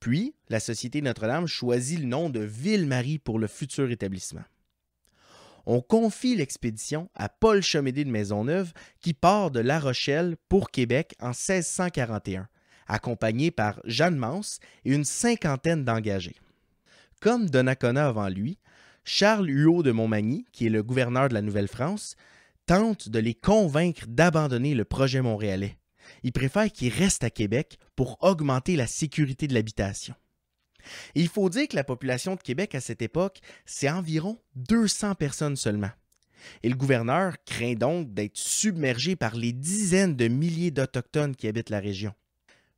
Puis, 0.00 0.34
la 0.48 0.58
Société 0.58 1.00
Notre-Dame 1.00 1.46
choisit 1.46 2.00
le 2.00 2.06
nom 2.06 2.28
de 2.28 2.40
Ville-Marie 2.40 3.18
pour 3.18 3.38
le 3.38 3.46
futur 3.46 3.90
établissement. 3.90 4.44
On 5.66 5.80
confie 5.80 6.36
l'expédition 6.36 7.08
à 7.14 7.28
Paul 7.28 7.62
Chemédé 7.62 8.04
de 8.04 8.10
Maisonneuve 8.10 8.72
qui 9.00 9.14
part 9.14 9.50
de 9.50 9.60
La 9.60 9.78
Rochelle 9.78 10.36
pour 10.48 10.70
Québec 10.70 11.14
en 11.20 11.28
1641, 11.28 12.48
accompagné 12.86 13.50
par 13.50 13.80
Jeanne 13.84 14.16
Mance 14.16 14.60
et 14.84 14.92
une 14.94 15.04
cinquantaine 15.04 15.84
d'engagés. 15.84 16.36
Comme 17.20 17.50
Donnacona 17.50 18.06
avant 18.06 18.28
lui, 18.28 18.58
Charles 19.04 19.50
Huot 19.50 19.82
de 19.82 19.92
Montmagny, 19.92 20.46
qui 20.52 20.66
est 20.66 20.70
le 20.70 20.82
gouverneur 20.82 21.28
de 21.28 21.34
la 21.34 21.42
Nouvelle-France, 21.42 22.16
tente 22.66 23.08
de 23.08 23.18
les 23.18 23.34
convaincre 23.34 24.04
d'abandonner 24.06 24.74
le 24.74 24.84
projet 24.84 25.22
montréalais. 25.22 25.76
Il 26.22 26.32
préfère 26.32 26.70
qu'ils 26.70 26.92
restent 26.92 27.24
à 27.24 27.30
Québec 27.30 27.78
pour 27.96 28.16
augmenter 28.22 28.76
la 28.76 28.86
sécurité 28.86 29.46
de 29.46 29.54
l'habitation. 29.54 30.14
Il 31.14 31.28
faut 31.28 31.48
dire 31.48 31.68
que 31.68 31.76
la 31.76 31.84
population 31.84 32.34
de 32.34 32.40
Québec 32.40 32.74
à 32.74 32.80
cette 32.80 33.02
époque, 33.02 33.40
c'est 33.64 33.90
environ 33.90 34.38
200 34.56 35.14
personnes 35.14 35.56
seulement. 35.56 35.90
Et 36.62 36.68
le 36.68 36.76
gouverneur 36.76 37.36
craint 37.44 37.74
donc 37.74 38.14
d'être 38.14 38.36
submergé 38.36 39.16
par 39.16 39.36
les 39.36 39.52
dizaines 39.52 40.16
de 40.16 40.28
milliers 40.28 40.70
d'Autochtones 40.70 41.36
qui 41.36 41.48
habitent 41.48 41.70
la 41.70 41.80
région. 41.80 42.14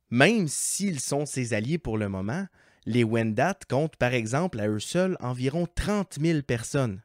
Même 0.09 0.47
s'ils 0.47 0.99
sont 0.99 1.25
ses 1.25 1.53
alliés 1.53 1.77
pour 1.77 1.97
le 1.97 2.09
moment, 2.09 2.45
les 2.85 3.03
Wendat 3.03 3.59
comptent 3.69 3.95
par 3.95 4.13
exemple 4.13 4.59
à 4.59 4.67
eux 4.67 4.79
seuls 4.79 5.17
environ 5.19 5.67
30 5.75 6.17
000 6.21 6.41
personnes. 6.41 7.01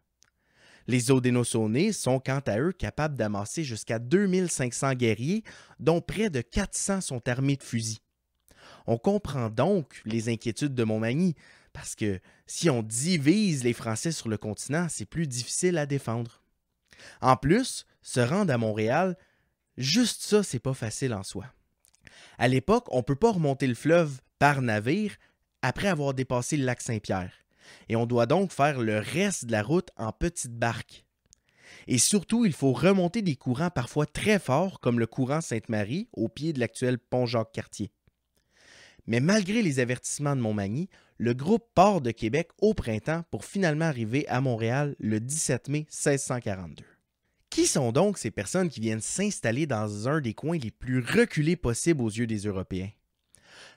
Les 0.89 1.11
Haudenosaunee 1.11 1.93
sont 1.93 2.19
quant 2.19 2.41
à 2.47 2.59
eux 2.59 2.73
capables 2.73 3.17
d'amasser 3.17 3.63
jusqu'à 3.63 3.99
2500 3.99 4.95
guerriers, 4.95 5.45
dont 5.79 6.01
près 6.01 6.31
de 6.31 6.41
400 6.41 7.03
sont 7.03 7.29
armés 7.29 7.57
de 7.57 7.63
fusils. 7.63 7.99
On 8.91 8.97
comprend 8.97 9.51
donc 9.51 10.01
les 10.07 10.31
inquiétudes 10.31 10.75
de 10.75 10.83
Montmagny, 10.83 11.35
parce 11.75 11.95
que 11.95 12.21
si 12.47 12.71
on 12.71 12.83
divise 12.83 13.63
les 13.63 13.75
Français 13.75 14.13
sur 14.13 14.31
le 14.31 14.39
continent, 14.39 14.87
c'est 14.89 15.05
plus 15.05 15.27
difficile 15.27 15.77
à 15.77 15.85
défendre. 15.85 16.41
En 17.21 17.37
plus, 17.37 17.85
se 18.01 18.21
rendre 18.21 18.51
à 18.51 18.57
Montréal, 18.57 19.19
juste 19.77 20.23
ça, 20.23 20.43
c'est 20.43 20.59
pas 20.59 20.73
facile 20.73 21.13
en 21.13 21.23
soi. 21.23 21.45
À 22.39 22.49
l'époque, 22.49 22.87
on 22.91 22.97
ne 22.97 23.03
peut 23.03 23.15
pas 23.15 23.33
remonter 23.33 23.67
le 23.67 23.75
fleuve 23.75 24.23
par 24.39 24.63
navire 24.63 25.17
après 25.61 25.89
avoir 25.89 26.15
dépassé 26.15 26.57
le 26.57 26.65
lac 26.65 26.81
Saint-Pierre, 26.81 27.35
et 27.91 27.97
on 27.97 28.07
doit 28.07 28.25
donc 28.25 28.53
faire 28.53 28.81
le 28.81 29.01
reste 29.01 29.45
de 29.45 29.53
la 29.53 29.63
route 29.63 29.91
en 29.99 30.13
petites 30.13 30.59
barques. 30.59 31.05
Et 31.89 31.99
surtout, 31.99 32.47
il 32.47 32.55
faut 32.55 32.73
remonter 32.73 33.21
des 33.21 33.37
courants 33.37 33.69
parfois 33.69 34.07
très 34.07 34.39
forts, 34.39 34.81
comme 34.81 34.99
le 34.99 35.07
courant 35.07 35.43
Sainte-Marie, 35.43 36.09
au 36.15 36.31
pied 36.31 36.55
de 36.55 36.61
l'actuel 36.61 36.99
pont 36.99 37.27
Jacques-Cartier. 37.27 37.93
Mais 39.09 39.21
malgré 39.21 39.63
les 39.63 39.81
avertissements 39.81 40.37
de 40.37 40.43
Montmagny, 40.43 40.91
le 41.17 41.33
groupe 41.33 41.65
part 41.75 42.03
de 42.03 42.11
Québec 42.11 42.51
au 42.61 42.75
printemps 42.75 43.25
pour 43.31 43.47
finalement 43.47 43.87
arriver 43.87 44.29
à 44.29 44.43
Montréal 44.43 44.97
le 44.99 45.19
17 45.19 45.69
mai 45.69 45.87
1642. 45.91 46.85
Qui 47.49 47.67
sont 47.67 47.91
donc 47.91 48.19
ces 48.19 48.31
personnes 48.31 48.69
qui 48.69 48.81
viennent 48.81 49.01
s'installer 49.01 49.67
dans 49.67 50.09
un 50.09 50.21
des 50.21 50.35
coins 50.35 50.59
les 50.59 50.71
plus 50.71 51.01
reculés 51.01 51.57
possibles 51.57 52.03
aux 52.03 52.11
yeux 52.11 52.27
des 52.27 52.41
Européens? 52.41 52.91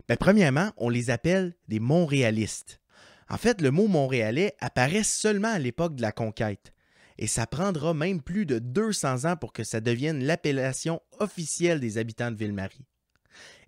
Ben, 0.10 0.18
premièrement, 0.18 0.74
on 0.76 0.90
les 0.90 1.10
appelle 1.10 1.56
des 1.70 1.80
Montréalistes. 1.80 2.82
En 3.30 3.38
fait, 3.38 3.62
le 3.62 3.72
mot 3.72 3.88
montréalais 3.88 4.54
apparaît 4.60 5.04
seulement 5.06 5.54
à 5.54 5.60
l'époque 5.60 5.96
de 5.96 6.02
la 6.02 6.12
conquête, 6.12 6.74
et 7.18 7.28
ça 7.28 7.48
prendra 7.48 7.94
même 7.94 8.22
plus 8.22 8.46
de 8.46 8.60
200 8.60 9.24
ans 9.32 9.38
pour 9.38 9.54
que 9.54 9.64
ça 9.64 9.80
devienne 9.80 10.26
l'appellation 10.26 11.02
officielle 11.20 11.80
des 11.80 11.98
habitants 11.98 12.32
de 12.32 12.38
Ville-Marie. 12.38 12.86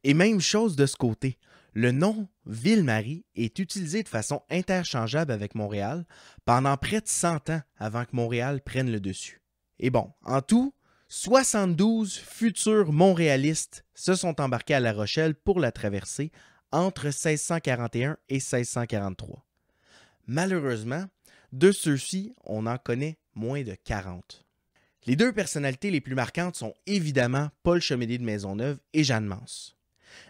Et 0.04 0.14
même 0.14 0.42
chose 0.42 0.76
de 0.76 0.86
ce 0.86 0.98
côté, 0.98 1.38
le 1.74 1.92
nom 1.92 2.28
Ville-Marie 2.46 3.26
est 3.36 3.58
utilisé 3.60 4.04
de 4.04 4.10
façon 4.10 4.44
interchangeable 4.50 5.32
avec 5.32 5.56
Montréal 5.56 6.06
pendant 6.46 6.78
près 6.78 7.02
de 7.02 7.08
100 7.08 7.50
ans 7.50 7.62
avant 7.78 8.06
que 8.06 8.16
Montréal 8.16 8.62
prenne 8.62 8.92
le 8.92 9.00
dessus. 9.00 9.42
Et 9.80 9.90
bon, 9.90 10.12
en 10.24 10.42
tout, 10.42 10.74
72 11.10 12.18
futurs 12.18 12.92
montréalistes 12.92 13.86
se 13.94 14.16
sont 14.16 14.40
embarqués 14.40 14.76
à 14.76 14.80
La 14.80 14.94
Rochelle 14.94 15.36
pour 15.36 15.60
la 15.60 15.72
traversée 15.72 16.32
entre 16.72 17.06
1641 17.06 18.18
et 18.30 18.36
1643. 18.36 19.46
Malheureusement, 20.28 21.06
de 21.52 21.72
ceux-ci, 21.72 22.34
on 22.44 22.66
en 22.66 22.78
connaît 22.78 23.18
moins 23.36 23.64
de 23.64 23.76
40. 23.84 24.46
Les 25.06 25.16
deux 25.16 25.34
personnalités 25.34 25.92
les 25.92 26.02
plus 26.02 26.16
marquantes 26.16 26.56
sont 26.56 26.74
évidemment 26.86 27.50
Paul 27.62 27.82
Chemédé 27.82 28.18
de 28.18 28.24
Maisonneuve 28.24 28.80
et 28.94 29.04
Jeanne 29.04 29.26
Mance. 29.26 29.78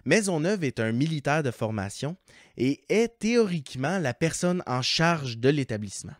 Maisonneuve 0.06 0.64
est 0.64 0.80
un 0.80 0.92
militaire 0.92 1.44
de 1.44 1.52
formation 1.52 2.18
et 2.58 2.84
est 2.90 3.20
théoriquement 3.20 4.00
la 4.00 4.14
personne 4.14 4.64
en 4.66 4.82
charge 4.82 5.38
de 5.38 5.50
l'établissement. 5.50 6.16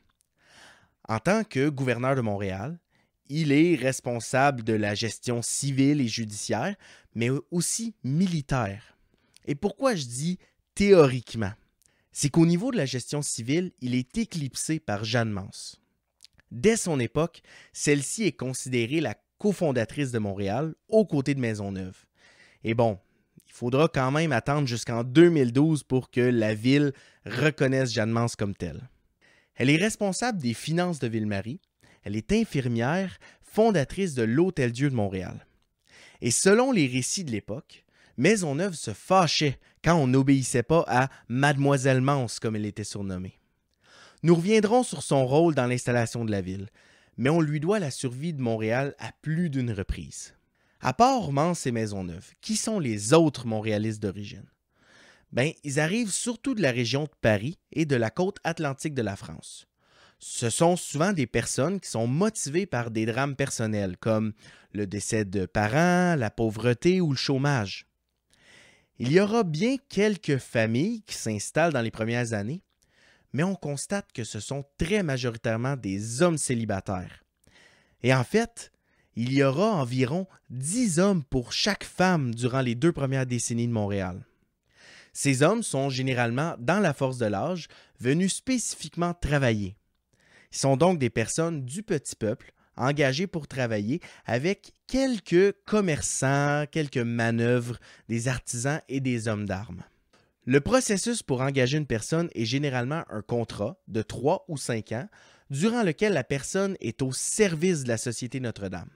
En 1.08 1.20
tant 1.20 1.44
que 1.44 1.70
gouverneur 1.70 2.16
de 2.16 2.22
Montréal, 2.22 2.80
il 3.28 3.52
est 3.52 3.76
responsable 3.76 4.64
de 4.64 4.74
la 4.74 4.96
gestion 4.96 5.42
civile 5.42 6.02
et 6.02 6.08
judiciaire, 6.08 6.76
mais 7.16 7.30
aussi 7.52 7.96
militaire. 8.04 8.98
Et 9.46 9.56
pourquoi 9.56 9.96
je 9.96 10.06
dis 10.06 10.40
théoriquement? 10.76 11.54
C'est 12.12 12.30
qu'au 12.30 12.46
niveau 12.46 12.72
de 12.72 12.78
la 12.78 12.86
gestion 12.86 13.22
civile, 13.22 13.72
il 13.82 13.96
est 13.96 14.18
éclipsé 14.18 14.80
par 14.80 15.04
Jeanne 15.04 15.32
Mance. 15.32 15.82
Dès 16.52 16.78
son 16.78 17.00
époque, 17.00 17.42
celle-ci 17.74 18.26
est 18.26 18.38
considérée 18.38 19.02
la 19.02 19.16
cofondatrice 19.40 20.12
de 20.12 20.20
Montréal 20.20 20.76
aux 20.88 21.06
côtés 21.06 21.34
de 21.34 21.40
Maisonneuve. 21.40 22.06
Et 22.64 22.76
bon, 22.76 23.00
il 23.54 23.58
faudra 23.58 23.88
quand 23.88 24.10
même 24.10 24.32
attendre 24.32 24.68
jusqu'en 24.68 25.04
2012 25.04 25.84
pour 25.84 26.10
que 26.10 26.22
la 26.22 26.56
ville 26.56 26.92
reconnaisse 27.24 27.94
Jeanne 27.94 28.10
Mance 28.10 28.36
comme 28.36 28.56
telle. 28.56 28.90
Elle 29.56 29.70
est 29.70 29.78
responsable 29.78 30.42
des 30.42 30.56
finances 30.56 30.98
de 30.98 31.08
Ville-Marie, 31.08 31.62
elle 32.02 32.16
est 32.16 32.32
infirmière, 32.32 33.20
fondatrice 33.44 34.16
de 34.16 34.24
l'Hôtel-Dieu 34.24 34.90
de 34.90 34.96
Montréal. 34.96 35.46
Et 36.22 36.32
selon 36.32 36.72
les 36.72 36.88
récits 36.88 37.26
de 37.26 37.30
l'époque, 37.30 37.86
Maisonneuve 38.18 38.74
se 38.74 38.92
fâchait 38.92 39.60
quand 39.84 39.98
on 39.98 40.08
n'obéissait 40.08 40.64
pas 40.64 40.84
à 40.88 41.10
Mademoiselle 41.28 42.02
Mance, 42.02 42.40
comme 42.40 42.56
elle 42.56 42.66
était 42.66 42.84
surnommée. 42.84 43.38
Nous 44.24 44.34
reviendrons 44.34 44.82
sur 44.82 45.04
son 45.04 45.28
rôle 45.28 45.54
dans 45.54 45.68
l'installation 45.68 46.26
de 46.26 46.32
la 46.32 46.42
ville, 46.42 46.70
mais 47.18 47.30
on 47.30 47.40
lui 47.40 47.60
doit 47.60 47.78
la 47.78 47.92
survie 47.92 48.34
de 48.34 48.42
Montréal 48.42 48.96
à 48.98 49.12
plus 49.22 49.52
d'une 49.52 49.72
reprise. 49.72 50.34
À 50.84 50.94
part 50.94 51.32
Mance 51.32 51.66
et 51.66 51.72
Maisonneuve, 51.72 52.32
qui 52.42 52.56
sont 52.56 52.78
les 52.78 53.14
autres 53.14 53.48
Montréalistes 53.48 54.04
d'origine? 54.04 54.46
Ben, 55.32 55.52
ils 55.64 55.80
arrivent 55.80 56.12
surtout 56.12 56.54
de 56.54 56.62
la 56.62 56.72
région 56.72 57.06
de 57.06 57.12
Paris 57.22 57.58
et 57.72 57.86
de 57.86 57.96
la 57.96 58.12
côte 58.12 58.38
atlantique 58.44 58.94
de 58.94 59.02
la 59.02 59.16
France 59.16 59.66
ce 60.26 60.50
sont 60.50 60.78
souvent 60.78 61.12
des 61.12 61.28
personnes 61.28 61.82
qui 61.82 61.90
sont 61.90 62.08
motivées 62.08 62.66
par 62.66 62.92
des 62.92 63.06
drames 63.06 63.36
personnels 63.36 63.98
comme 63.98 64.32
le 64.72 64.88
décès 64.88 65.26
de 65.26 65.46
parents, 65.46 66.16
la 66.16 66.32
pauvreté 66.32 67.02
ou 67.02 67.12
le 67.12 67.18
chômage. 67.18 67.88
Il 69.00 69.12
y 69.12 69.20
aura 69.20 69.44
bien 69.44 69.76
quelques 69.90 70.38
familles 70.38 71.02
qui 71.02 71.16
s'installent 71.16 71.74
dans 71.74 71.82
les 71.82 71.92
premières 71.92 72.32
années, 72.32 72.64
mais 73.34 73.44
on 73.44 73.56
constate 73.56 74.14
que 74.14 74.24
ce 74.24 74.40
sont 74.40 74.64
très 74.78 75.04
majoritairement 75.04 75.76
des 75.76 76.22
hommes 76.22 76.38
célibataires. 76.38 77.26
Et 78.02 78.14
en 78.14 78.24
fait, 78.24 78.72
il 79.16 79.34
y 79.34 79.44
aura 79.44 79.72
environ 79.72 80.28
10 80.50 81.00
hommes 81.00 81.24
pour 81.24 81.54
chaque 81.54 81.84
femme 81.84 82.34
durant 82.34 82.62
les 82.62 82.76
deux 82.76 82.92
premières 82.92 83.26
décennies 83.26 83.68
de 83.68 83.74
Montréal. 83.74 84.26
Ces 85.14 85.44
hommes 85.44 85.62
sont 85.62 85.90
généralement 85.90 86.56
dans 86.58 86.80
la 86.80 86.94
force 86.94 87.20
de 87.20 87.28
l'âge, 87.28 87.68
venus 88.00 88.34
spécifiquement 88.34 89.14
travailler. 89.14 89.76
Ils 90.52 90.58
sont 90.58 90.78
donc 90.78 90.98
des 90.98 91.12
personnes 91.12 91.66
du 91.66 91.84
petit 91.84 92.16
peuple, 92.16 92.52
engagées 92.76 93.28
pour 93.28 93.48
travailler 93.48 94.02
avec 94.26 94.74
quelques 94.88 95.54
commerçants, 95.66 96.66
quelques 96.72 96.98
manœuvres, 96.98 97.78
des 98.10 98.28
artisans 98.28 98.82
et 98.90 99.00
des 99.00 99.28
hommes 99.28 99.46
d'armes. 99.46 99.84
Le 100.46 100.60
processus 100.60 101.24
pour 101.24 101.42
engager 101.42 101.78
une 101.78 101.86
personne 101.86 102.30
est 102.36 102.46
généralement 102.46 103.04
un 103.10 103.22
contrat 103.22 103.78
de 103.88 104.02
3 104.02 104.46
ou 104.50 104.58
5 104.58 104.92
ans 104.92 105.08
durant 105.50 105.84
lequel 105.84 106.14
la 106.14 106.24
personne 106.24 106.76
est 106.82 107.02
au 107.02 107.14
service 107.14 107.84
de 107.84 107.90
la 107.90 107.98
Société 107.98 108.40
Notre-Dame. 108.40 108.90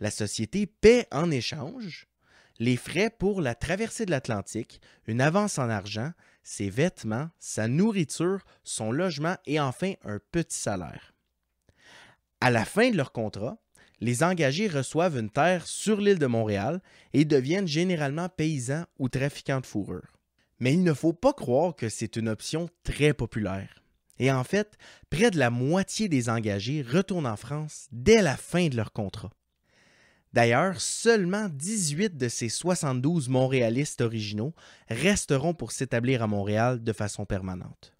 La 0.00 0.10
société 0.10 0.66
paie 0.66 1.06
en 1.12 1.30
échange 1.30 2.10
les 2.60 2.76
frais 2.76 3.10
pour 3.10 3.40
la 3.40 3.54
traversée 3.54 4.04
de 4.04 4.10
l'Atlantique, 4.10 4.80
une 5.06 5.22
avance 5.22 5.58
en 5.58 5.70
argent, 5.70 6.12
ses 6.42 6.68
vêtements, 6.68 7.30
sa 7.38 7.66
nourriture, 7.66 8.44
son 8.64 8.92
logement 8.92 9.36
et 9.46 9.58
enfin 9.58 9.94
un 10.04 10.20
petit 10.30 10.58
salaire. 10.58 11.14
À 12.40 12.50
la 12.50 12.66
fin 12.66 12.90
de 12.90 12.96
leur 12.96 13.12
contrat, 13.12 13.56
les 14.00 14.22
engagés 14.22 14.68
reçoivent 14.68 15.18
une 15.18 15.30
terre 15.30 15.66
sur 15.66 16.00
l'île 16.00 16.18
de 16.18 16.26
Montréal 16.26 16.80
et 17.12 17.24
deviennent 17.24 17.68
généralement 17.68 18.28
paysans 18.28 18.84
ou 18.98 19.08
trafiquants 19.08 19.60
de 19.60 19.66
fourrure. 19.66 20.18
Mais 20.58 20.74
il 20.74 20.84
ne 20.84 20.94
faut 20.94 21.14
pas 21.14 21.32
croire 21.32 21.74
que 21.74 21.88
c'est 21.88 22.16
une 22.16 22.28
option 22.28 22.68
très 22.82 23.14
populaire. 23.14 23.82
Et 24.18 24.30
en 24.30 24.44
fait, 24.44 24.76
près 25.08 25.30
de 25.30 25.38
la 25.38 25.48
moitié 25.48 26.10
des 26.10 26.28
engagés 26.28 26.82
retournent 26.82 27.26
en 27.26 27.36
France 27.36 27.88
dès 27.90 28.20
la 28.20 28.36
fin 28.36 28.68
de 28.68 28.76
leur 28.76 28.92
contrat. 28.92 29.30
D'ailleurs, 30.32 30.80
seulement 30.80 31.48
18 31.48 32.16
de 32.16 32.28
ces 32.28 32.48
72 32.48 33.28
Montréalistes 33.28 34.00
originaux 34.00 34.54
resteront 34.88 35.54
pour 35.54 35.72
s'établir 35.72 36.22
à 36.22 36.28
Montréal 36.28 36.82
de 36.82 36.92
façon 36.92 37.24
permanente. 37.24 37.92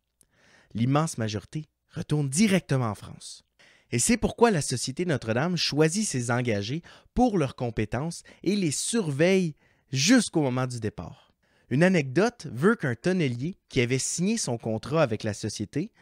L'immense 0.74 1.18
majorité 1.18 1.66
retourne 1.92 2.28
directement 2.28 2.90
en 2.90 2.94
France. 2.94 3.42
Et 3.90 3.98
c'est 3.98 4.16
pourquoi 4.16 4.52
la 4.52 4.62
Société 4.62 5.04
Notre-Dame 5.04 5.56
choisit 5.56 6.06
ses 6.06 6.30
engagés 6.30 6.82
pour 7.14 7.36
leurs 7.36 7.56
compétences 7.56 8.22
et 8.44 8.54
les 8.54 8.70
surveille 8.70 9.56
jusqu'au 9.90 10.42
moment 10.42 10.68
du 10.68 10.78
départ. 10.78 11.29
Une 11.70 11.84
anecdote 11.84 12.48
veut 12.52 12.74
qu'un 12.74 12.96
tonnelier 12.96 13.56
qui 13.68 13.80
avait 13.80 13.98
signé 13.98 14.36
son 14.36 14.58
contrat 14.58 15.02
avec 15.02 15.22
la 15.22 15.34
société, 15.34 15.92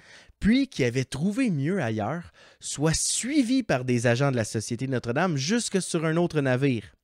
puis 0.41 0.67
qui 0.67 0.83
avait 0.83 1.05
trouvé 1.05 1.51
mieux 1.51 1.83
ailleurs, 1.83 2.33
soit 2.59 2.95
suivi 2.95 3.63
par 3.63 3.85
des 3.85 4.07
agents 4.07 4.31
de 4.31 4.37
la 4.37 4.45
Société 4.45 4.87
Notre-Dame 4.87 5.37
jusque 5.37 5.83
sur 5.83 6.07
un 6.07 6.17
autre 6.17 6.41
navire. 6.41 6.95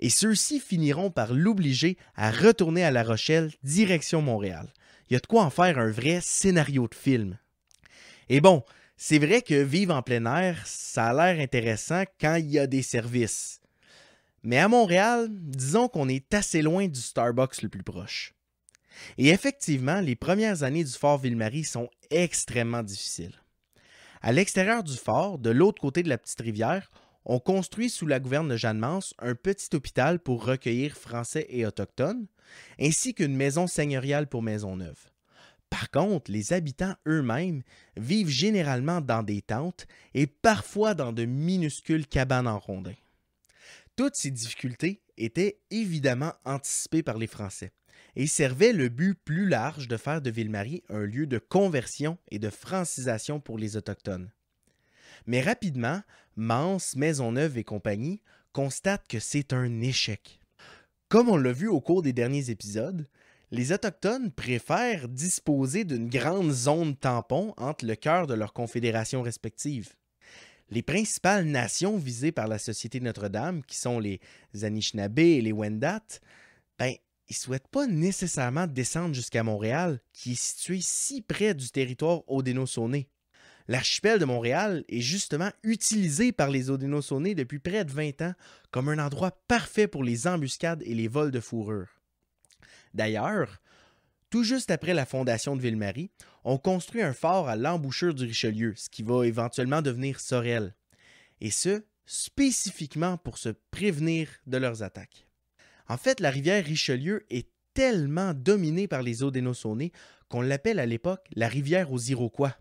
Et 0.00 0.10
ceux-ci 0.10 0.58
finiront 0.58 1.10
par 1.10 1.32
l'obliger 1.32 1.96
à 2.16 2.32
retourner 2.32 2.84
à 2.84 2.90
La 2.90 3.04
Rochelle, 3.04 3.52
direction 3.62 4.22
Montréal. 4.22 4.72
Il 5.08 5.14
y 5.14 5.16
a 5.16 5.20
de 5.20 5.26
quoi 5.26 5.44
en 5.44 5.50
faire 5.50 5.78
un 5.78 5.90
vrai 5.90 6.20
scénario 6.20 6.88
de 6.88 6.94
film. 6.94 7.38
Et 8.28 8.40
bon, 8.40 8.64
c'est 8.96 9.18
vrai 9.18 9.42
que 9.42 9.54
vivre 9.54 9.94
en 9.94 10.02
plein 10.02 10.26
air, 10.26 10.60
ça 10.66 11.10
a 11.10 11.14
l'air 11.14 11.40
intéressant 11.40 12.02
quand 12.20 12.34
il 12.34 12.50
y 12.50 12.58
a 12.58 12.66
des 12.66 12.82
services. 12.82 13.57
Mais 14.48 14.56
à 14.56 14.66
Montréal, 14.66 15.28
disons 15.30 15.88
qu'on 15.88 16.08
est 16.08 16.32
assez 16.32 16.62
loin 16.62 16.88
du 16.88 17.02
Starbucks 17.02 17.60
le 17.60 17.68
plus 17.68 17.82
proche. 17.82 18.32
Et 19.18 19.28
effectivement, 19.28 20.00
les 20.00 20.16
premières 20.16 20.62
années 20.62 20.84
du 20.84 20.92
fort 20.92 21.18
Ville-Marie 21.18 21.64
sont 21.64 21.90
extrêmement 22.08 22.82
difficiles. 22.82 23.42
À 24.22 24.32
l'extérieur 24.32 24.82
du 24.82 24.96
fort, 24.96 25.38
de 25.38 25.50
l'autre 25.50 25.82
côté 25.82 26.02
de 26.02 26.08
la 26.08 26.16
petite 26.16 26.40
rivière, 26.40 26.90
on 27.26 27.40
construit 27.40 27.90
sous 27.90 28.06
la 28.06 28.20
gouverne 28.20 28.48
de 28.48 28.56
Jeanne-Mance 28.56 29.12
un 29.18 29.34
petit 29.34 29.68
hôpital 29.76 30.18
pour 30.18 30.46
recueillir 30.46 30.96
Français 30.96 31.44
et 31.50 31.66
Autochtones, 31.66 32.26
ainsi 32.80 33.12
qu'une 33.12 33.36
maison 33.36 33.66
seigneuriale 33.66 34.28
pour 34.28 34.42
Maisonneuve. 34.42 35.10
Par 35.68 35.90
contre, 35.90 36.32
les 36.32 36.54
habitants 36.54 36.94
eux-mêmes 37.06 37.60
vivent 37.98 38.30
généralement 38.30 39.02
dans 39.02 39.22
des 39.22 39.42
tentes 39.42 39.86
et 40.14 40.26
parfois 40.26 40.94
dans 40.94 41.12
de 41.12 41.26
minuscules 41.26 42.06
cabanes 42.06 42.48
en 42.48 42.58
rondins. 42.58 42.94
Toutes 43.98 44.14
ces 44.14 44.30
difficultés 44.30 45.02
étaient 45.16 45.58
évidemment 45.72 46.32
anticipées 46.44 47.02
par 47.02 47.18
les 47.18 47.26
Français 47.26 47.72
et 48.14 48.28
servaient 48.28 48.72
le 48.72 48.88
but 48.88 49.16
plus 49.16 49.48
large 49.48 49.88
de 49.88 49.96
faire 49.96 50.22
de 50.22 50.30
Ville-Marie 50.30 50.84
un 50.88 51.00
lieu 51.00 51.26
de 51.26 51.38
conversion 51.38 52.16
et 52.30 52.38
de 52.38 52.48
francisation 52.48 53.40
pour 53.40 53.58
les 53.58 53.76
Autochtones. 53.76 54.30
Mais 55.26 55.40
rapidement, 55.40 56.00
Mance, 56.36 56.94
Maisonneuve 56.94 57.58
et 57.58 57.64
compagnie 57.64 58.22
constatent 58.52 59.08
que 59.08 59.18
c'est 59.18 59.52
un 59.52 59.80
échec. 59.80 60.40
Comme 61.08 61.28
on 61.28 61.36
l'a 61.36 61.50
vu 61.50 61.66
au 61.66 61.80
cours 61.80 62.02
des 62.02 62.12
derniers 62.12 62.50
épisodes, 62.50 63.08
les 63.50 63.72
Autochtones 63.72 64.30
préfèrent 64.30 65.08
disposer 65.08 65.82
d'une 65.82 66.08
grande 66.08 66.52
zone 66.52 66.94
tampon 66.94 67.52
entre 67.56 67.84
le 67.84 67.96
cœur 67.96 68.28
de 68.28 68.34
leurs 68.34 68.52
confédérations 68.52 69.22
respectives 69.22 69.92
les 70.70 70.82
principales 70.82 71.46
nations 71.46 71.96
visées 71.96 72.32
par 72.32 72.48
la 72.48 72.58
Société 72.58 73.00
Notre-Dame, 73.00 73.62
qui 73.64 73.76
sont 73.76 73.98
les 73.98 74.20
Anishinaabe 74.62 75.18
et 75.18 75.40
les 75.40 75.52
Wendat, 75.52 76.04
ben, 76.78 76.94
ils 77.28 77.34
ne 77.34 77.36
souhaitent 77.36 77.68
pas 77.68 77.86
nécessairement 77.86 78.66
descendre 78.66 79.14
jusqu'à 79.14 79.42
Montréal, 79.42 80.00
qui 80.12 80.32
est 80.32 80.40
situé 80.40 80.78
si 80.80 81.22
près 81.22 81.54
du 81.54 81.70
territoire 81.70 82.22
Haudenosaunee. 82.26 83.08
L'archipel 83.66 84.18
de 84.18 84.24
Montréal 84.24 84.84
est 84.88 85.02
justement 85.02 85.50
utilisé 85.62 86.32
par 86.32 86.48
les 86.48 86.70
Haudenosaunee 86.70 87.34
depuis 87.34 87.58
près 87.58 87.84
de 87.84 87.92
20 87.92 88.22
ans 88.22 88.34
comme 88.70 88.88
un 88.88 88.98
endroit 88.98 89.42
parfait 89.46 89.88
pour 89.88 90.02
les 90.02 90.26
embuscades 90.26 90.82
et 90.86 90.94
les 90.94 91.08
vols 91.08 91.30
de 91.30 91.40
fourrure. 91.40 92.00
D'ailleurs, 92.94 93.60
tout 94.30 94.42
juste 94.42 94.70
après 94.70 94.94
la 94.94 95.06
fondation 95.06 95.56
de 95.56 95.62
Ville-Marie, 95.62 96.10
on 96.44 96.58
construit 96.58 97.02
un 97.02 97.12
fort 97.12 97.48
à 97.48 97.56
l'embouchure 97.56 98.14
du 98.14 98.24
Richelieu, 98.24 98.74
ce 98.76 98.88
qui 98.88 99.02
va 99.02 99.26
éventuellement 99.26 99.82
devenir 99.82 100.20
Sorel. 100.20 100.74
Et 101.40 101.50
ce, 101.50 101.84
spécifiquement 102.06 103.18
pour 103.18 103.38
se 103.38 103.50
prévenir 103.70 104.28
de 104.46 104.56
leurs 104.56 104.82
attaques. 104.82 105.26
En 105.88 105.96
fait, 105.96 106.20
la 106.20 106.30
rivière 106.30 106.64
Richelieu 106.64 107.24
est 107.30 107.48
tellement 107.74 108.34
dominée 108.34 108.88
par 108.88 109.02
les 109.02 109.22
Haudenosaunee 109.22 109.92
qu'on 110.28 110.40
l'appelle 110.40 110.78
à 110.78 110.86
l'époque 110.86 111.26
la 111.34 111.48
rivière 111.48 111.92
aux 111.92 112.00
Iroquois. 112.00 112.56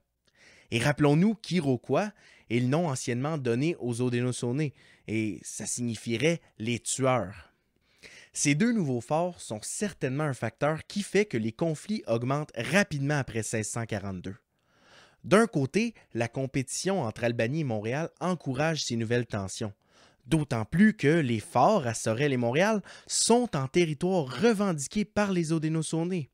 Et 0.71 0.79
rappelons-nous 0.79 1.35
qu'Iroquois 1.35 2.11
est 2.49 2.59
le 2.59 2.67
nom 2.67 2.87
anciennement 2.87 3.37
donné 3.37 3.75
aux 3.79 4.01
Haudenosaunee, 4.01 4.73
et 5.07 5.39
ça 5.43 5.65
signifierait 5.65 6.41
les 6.59 6.79
tueurs. 6.79 7.46
Ces 8.33 8.55
deux 8.55 8.71
nouveaux 8.71 9.01
forts 9.01 9.41
sont 9.41 9.59
certainement 9.61 10.25
un 10.25 10.33
facteur 10.33 10.85
qui 10.87 11.01
fait 11.01 11.25
que 11.25 11.37
les 11.37 11.51
conflits 11.51 12.03
augmentent 12.07 12.51
rapidement 12.55 13.17
après 13.17 13.39
1642. 13.39 14.35
D'un 15.23 15.47
côté, 15.47 15.93
la 16.13 16.27
compétition 16.27 17.01
entre 17.01 17.23
Albanie 17.23 17.61
et 17.61 17.65
Montréal 17.65 18.09
encourage 18.19 18.83
ces 18.83 18.95
nouvelles 18.95 19.25
tensions, 19.25 19.73
d'autant 20.25 20.65
plus 20.65 20.93
que 20.93 21.19
les 21.19 21.39
forts 21.39 21.87
à 21.87 21.93
Sorel 21.93 22.33
et 22.33 22.37
Montréal 22.37 22.81
sont 23.07 23.55
en 23.55 23.67
territoire 23.67 24.25
revendiqué 24.41 25.05
par 25.05 25.31
les 25.31 25.51
Haudenosaunee. 25.51 26.29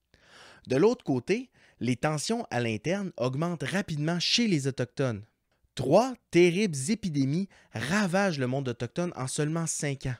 De 0.67 0.75
l'autre 0.75 1.03
côté, 1.03 1.49
les 1.79 1.95
tensions 1.95 2.45
à 2.51 2.59
l'interne 2.59 3.11
augmentent 3.17 3.63
rapidement 3.63 4.19
chez 4.19 4.47
les 4.47 4.67
Autochtones. 4.67 5.25
Trois 5.75 6.13
terribles 6.29 6.77
épidémies 6.89 7.49
ravagent 7.73 8.39
le 8.39 8.47
monde 8.47 8.69
autochtone 8.69 9.11
en 9.15 9.27
seulement 9.27 9.65
cinq 9.65 10.05
ans. 10.05 10.15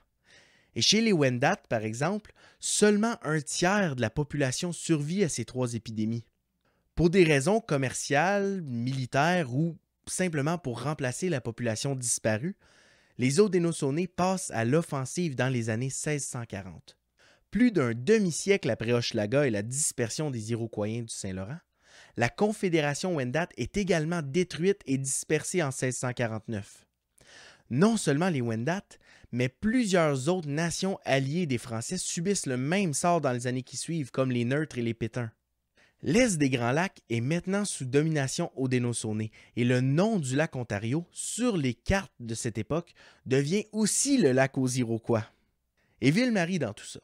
Et 0.76 0.82
chez 0.82 1.02
les 1.02 1.14
Wendat, 1.14 1.58
par 1.70 1.84
exemple, 1.84 2.34
seulement 2.60 3.16
un 3.24 3.42
tiers 3.42 3.96
de 3.96 4.02
la 4.02 4.10
population 4.10 4.72
survit 4.72 5.24
à 5.24 5.30
ces 5.30 5.46
trois 5.46 5.74
épidémies. 5.74 6.26
Pour 6.96 7.10
des 7.10 7.24
raisons 7.24 7.60
commerciales, 7.60 8.62
militaires 8.62 9.54
ou 9.54 9.78
simplement 10.06 10.58
pour 10.58 10.84
remplacer 10.84 11.30
la 11.30 11.42
population 11.42 11.96
disparue, 11.96 12.56
les 13.18 13.40
Haudenosaunee 13.40 14.08
passent 14.08 14.52
à 14.52 14.66
l'offensive 14.66 15.36
dans 15.36 15.50
les 15.50 15.70
années 15.70 15.86
1640. 15.86 16.98
Plus 17.52 17.72
d'un 17.72 17.94
demi-siècle 17.94 18.70
après 18.70 18.94
Hochelaga 18.94 19.46
et 19.46 19.52
la 19.52 19.62
dispersion 19.62 20.32
des 20.32 20.52
Iroquois 20.52 20.88
du 20.88 21.08
Saint-Laurent, 21.08 21.60
la 22.18 22.30
Confédération 22.30 23.16
Wendat 23.16 23.50
est 23.58 23.78
également 23.78 24.22
détruite 24.24 24.82
et 24.86 24.98
dispersée 24.98 25.62
en 25.62 25.68
1649. 25.68 26.86
Non 27.70 27.98
seulement 27.98 28.30
les 28.30 28.42
Wendat, 28.42 28.84
mais 29.34 29.50
plusieurs 29.50 30.30
autres 30.30 30.48
nations 30.48 31.00
alliées 31.06 31.48
des 31.48 31.58
Français 31.58 31.98
subissent 31.98 32.46
le 32.46 32.56
même 32.56 32.94
sort 32.94 33.20
dans 33.20 33.32
les 33.32 33.48
années 33.48 33.64
qui 33.64 33.78
suivent, 33.78 34.12
comme 34.12 34.32
les 34.32 34.46
Neutres 34.46 34.78
et 34.78 34.84
les 34.84 34.94
Pétins. 34.94 35.32
L'est 36.04 36.38
des 36.38 36.52
Grands 36.52 36.72
Lacs 36.72 37.02
est 37.10 37.20
maintenant 37.20 37.66
sous 37.66 37.86
domination 37.86 38.52
Haudenosaunee 38.56 39.32
et 39.56 39.64
le 39.64 39.82
nom 39.82 40.20
du 40.20 40.36
lac 40.36 40.56
Ontario 40.56 41.08
sur 41.12 41.58
les 41.58 41.74
cartes 41.74 42.14
de 42.20 42.36
cette 42.36 42.60
époque 42.60 42.94
devient 43.26 43.66
aussi 43.72 44.18
le 44.18 44.34
lac 44.34 44.56
aux 44.58 44.68
Iroquois. 44.68 45.26
Et 46.00 46.12
Ville-Marie 46.12 46.60
dans 46.60 46.74
tout 46.74 46.86
ça? 46.86 47.00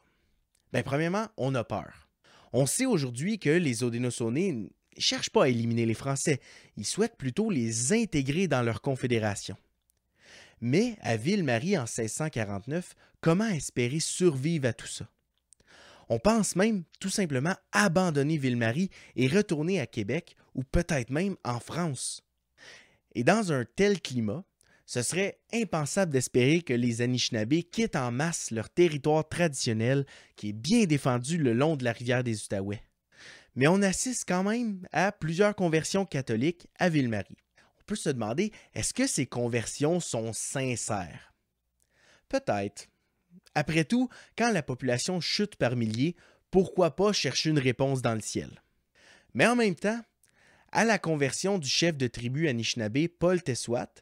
Bien, 0.72 0.84
premièrement, 0.84 1.26
on 1.36 1.54
a 1.56 1.64
peur. 1.64 2.08
On 2.52 2.66
sait 2.66 2.86
aujourd'hui 2.86 3.40
que 3.40 3.50
les 3.50 3.82
Haudenosaunee 3.82 4.52
ne 4.52 4.68
cherchent 4.98 5.30
pas 5.30 5.44
à 5.44 5.48
éliminer 5.48 5.84
les 5.84 5.94
Français, 5.94 6.40
ils 6.76 6.86
souhaitent 6.86 7.16
plutôt 7.16 7.50
les 7.50 7.92
intégrer 7.92 8.46
dans 8.46 8.62
leur 8.62 8.82
confédération. 8.82 9.56
Mais 10.60 10.96
à 11.00 11.16
Ville-Marie 11.16 11.78
en 11.78 11.82
1649, 11.82 12.94
comment 13.20 13.48
espérer 13.48 14.00
survivre 14.00 14.68
à 14.68 14.72
tout 14.72 14.86
ça? 14.86 15.08
On 16.08 16.18
pense 16.18 16.56
même 16.56 16.82
tout 16.98 17.08
simplement 17.08 17.54
abandonner 17.72 18.36
Ville-Marie 18.36 18.90
et 19.16 19.28
retourner 19.28 19.80
à 19.80 19.86
Québec 19.86 20.36
ou 20.54 20.64
peut-être 20.64 21.10
même 21.10 21.36
en 21.44 21.60
France. 21.60 22.22
Et 23.14 23.24
dans 23.24 23.52
un 23.52 23.64
tel 23.64 24.00
climat, 24.00 24.44
ce 24.86 25.02
serait 25.02 25.38
impensable 25.52 26.12
d'espérer 26.12 26.62
que 26.62 26.74
les 26.74 27.00
Anishinabés 27.00 27.62
quittent 27.62 27.94
en 27.94 28.10
masse 28.10 28.50
leur 28.50 28.68
territoire 28.68 29.28
traditionnel 29.28 30.04
qui 30.34 30.48
est 30.48 30.52
bien 30.52 30.84
défendu 30.84 31.38
le 31.38 31.52
long 31.52 31.76
de 31.76 31.84
la 31.84 31.92
rivière 31.92 32.24
des 32.24 32.42
Outaouais. 32.42 32.82
Mais 33.54 33.68
on 33.68 33.82
assiste 33.82 34.24
quand 34.26 34.42
même 34.42 34.86
à 34.90 35.12
plusieurs 35.12 35.54
conversions 35.54 36.04
catholiques 36.04 36.66
à 36.78 36.88
Ville-Marie. 36.88 37.36
Se 37.96 38.10
demander, 38.10 38.52
est-ce 38.74 38.94
que 38.94 39.06
ces 39.06 39.26
conversions 39.26 40.00
sont 40.00 40.32
sincères? 40.32 41.34
Peut-être. 42.28 42.86
Après 43.54 43.84
tout, 43.84 44.08
quand 44.38 44.52
la 44.52 44.62
population 44.62 45.20
chute 45.20 45.56
par 45.56 45.76
milliers, 45.76 46.16
pourquoi 46.50 46.96
pas 46.96 47.12
chercher 47.12 47.50
une 47.50 47.58
réponse 47.58 48.02
dans 48.02 48.14
le 48.14 48.20
ciel? 48.20 48.62
Mais 49.34 49.46
en 49.46 49.56
même 49.56 49.74
temps, 49.74 50.00
à 50.72 50.84
la 50.84 50.98
conversion 50.98 51.58
du 51.58 51.68
chef 51.68 51.96
de 51.96 52.06
tribu 52.06 52.48
Anishinabé 52.48 53.08
Paul 53.08 53.42
Tessouat, 53.42 53.92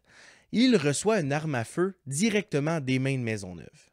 il 0.53 0.77
reçoit 0.77 1.21
une 1.21 1.33
arme 1.33 1.55
à 1.55 1.65
feu 1.65 1.99
directement 2.07 2.81
des 2.81 2.99
mains 2.99 3.17
de 3.17 3.23
Maisonneuve. 3.23 3.91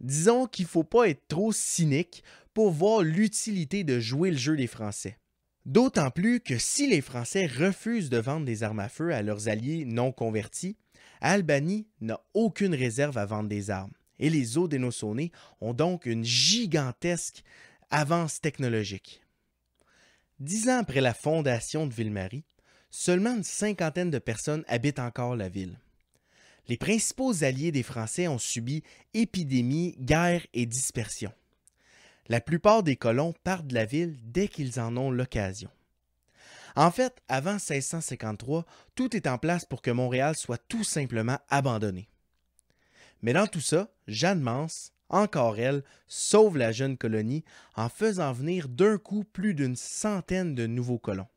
Disons 0.00 0.46
qu'il 0.46 0.64
ne 0.64 0.70
faut 0.70 0.84
pas 0.84 1.08
être 1.08 1.26
trop 1.28 1.52
cynique 1.52 2.22
pour 2.52 2.70
voir 2.70 3.02
l'utilité 3.02 3.84
de 3.84 3.98
jouer 4.00 4.30
le 4.30 4.36
jeu 4.36 4.56
des 4.56 4.66
Français. 4.66 5.18
D'autant 5.66 6.10
plus 6.10 6.40
que 6.40 6.56
si 6.56 6.86
les 6.86 7.02
Français 7.02 7.46
refusent 7.46 8.08
de 8.08 8.16
vendre 8.16 8.46
des 8.46 8.62
armes 8.62 8.80
à 8.80 8.88
feu 8.88 9.12
à 9.12 9.20
leurs 9.20 9.48
alliés 9.48 9.84
non 9.84 10.12
convertis, 10.12 10.76
Albanie 11.20 11.86
n'a 12.00 12.20
aucune 12.32 12.74
réserve 12.74 13.18
à 13.18 13.26
vendre 13.26 13.50
des 13.50 13.68
armes. 13.68 13.92
Et 14.18 14.30
les 14.30 14.56
Haudenosaunee 14.56 15.32
ont 15.60 15.74
donc 15.74 16.06
une 16.06 16.24
gigantesque 16.24 17.42
avance 17.90 18.40
technologique. 18.40 19.20
Dix 20.40 20.70
ans 20.70 20.78
après 20.78 21.02
la 21.02 21.12
fondation 21.12 21.86
de 21.86 21.92
Ville-Marie, 21.92 22.44
seulement 22.90 23.36
une 23.36 23.44
cinquantaine 23.44 24.10
de 24.10 24.18
personnes 24.18 24.64
habitent 24.68 24.98
encore 24.98 25.36
la 25.36 25.50
ville 25.50 25.78
les 26.68 26.76
principaux 26.76 27.44
alliés 27.44 27.72
des 27.72 27.82
Français 27.82 28.28
ont 28.28 28.38
subi 28.38 28.82
épidémies, 29.14 29.96
guerres 30.00 30.46
et 30.52 30.66
dispersion. 30.66 31.32
La 32.28 32.40
plupart 32.40 32.82
des 32.82 32.96
colons 32.96 33.34
partent 33.44 33.68
de 33.68 33.74
la 33.74 33.84
ville 33.84 34.16
dès 34.24 34.48
qu'ils 34.48 34.80
en 34.80 34.96
ont 34.96 35.10
l'occasion. 35.10 35.70
En 36.74 36.90
fait, 36.90 37.22
avant 37.28 37.54
1653, 37.54 38.66
tout 38.94 39.16
est 39.16 39.26
en 39.26 39.38
place 39.38 39.64
pour 39.64 39.80
que 39.80 39.90
Montréal 39.90 40.36
soit 40.36 40.62
tout 40.68 40.84
simplement 40.84 41.38
abandonné. 41.48 42.08
Mais 43.22 43.32
dans 43.32 43.46
tout 43.46 43.60
ça, 43.60 43.88
Jeanne 44.08 44.40
Mance, 44.40 44.92
encore 45.08 45.58
elle, 45.58 45.84
sauve 46.06 46.58
la 46.58 46.72
jeune 46.72 46.98
colonie 46.98 47.44
en 47.76 47.88
faisant 47.88 48.32
venir 48.32 48.68
d'un 48.68 48.98
coup 48.98 49.24
plus 49.24 49.54
d'une 49.54 49.76
centaine 49.76 50.54
de 50.54 50.66
nouveaux 50.66 50.98
colons. 50.98 51.28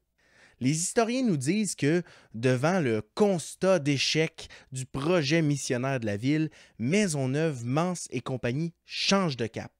Les 0.60 0.72
historiens 0.72 1.24
nous 1.24 1.38
disent 1.38 1.76
que, 1.76 2.04
devant 2.34 2.82
le 2.82 3.02
constat 3.16 3.80
d'échec 3.80 4.50
du 4.74 4.86
projet 4.86 5.42
missionnaire 5.42 6.02
de 6.02 6.06
la 6.06 6.18
ville, 6.18 6.50
Maisonneuve, 6.80 7.64
Mance 7.64 8.08
et 8.12 8.20
compagnie 8.20 8.74
changent 8.86 9.38
de 9.38 9.48
cap. 9.48 9.72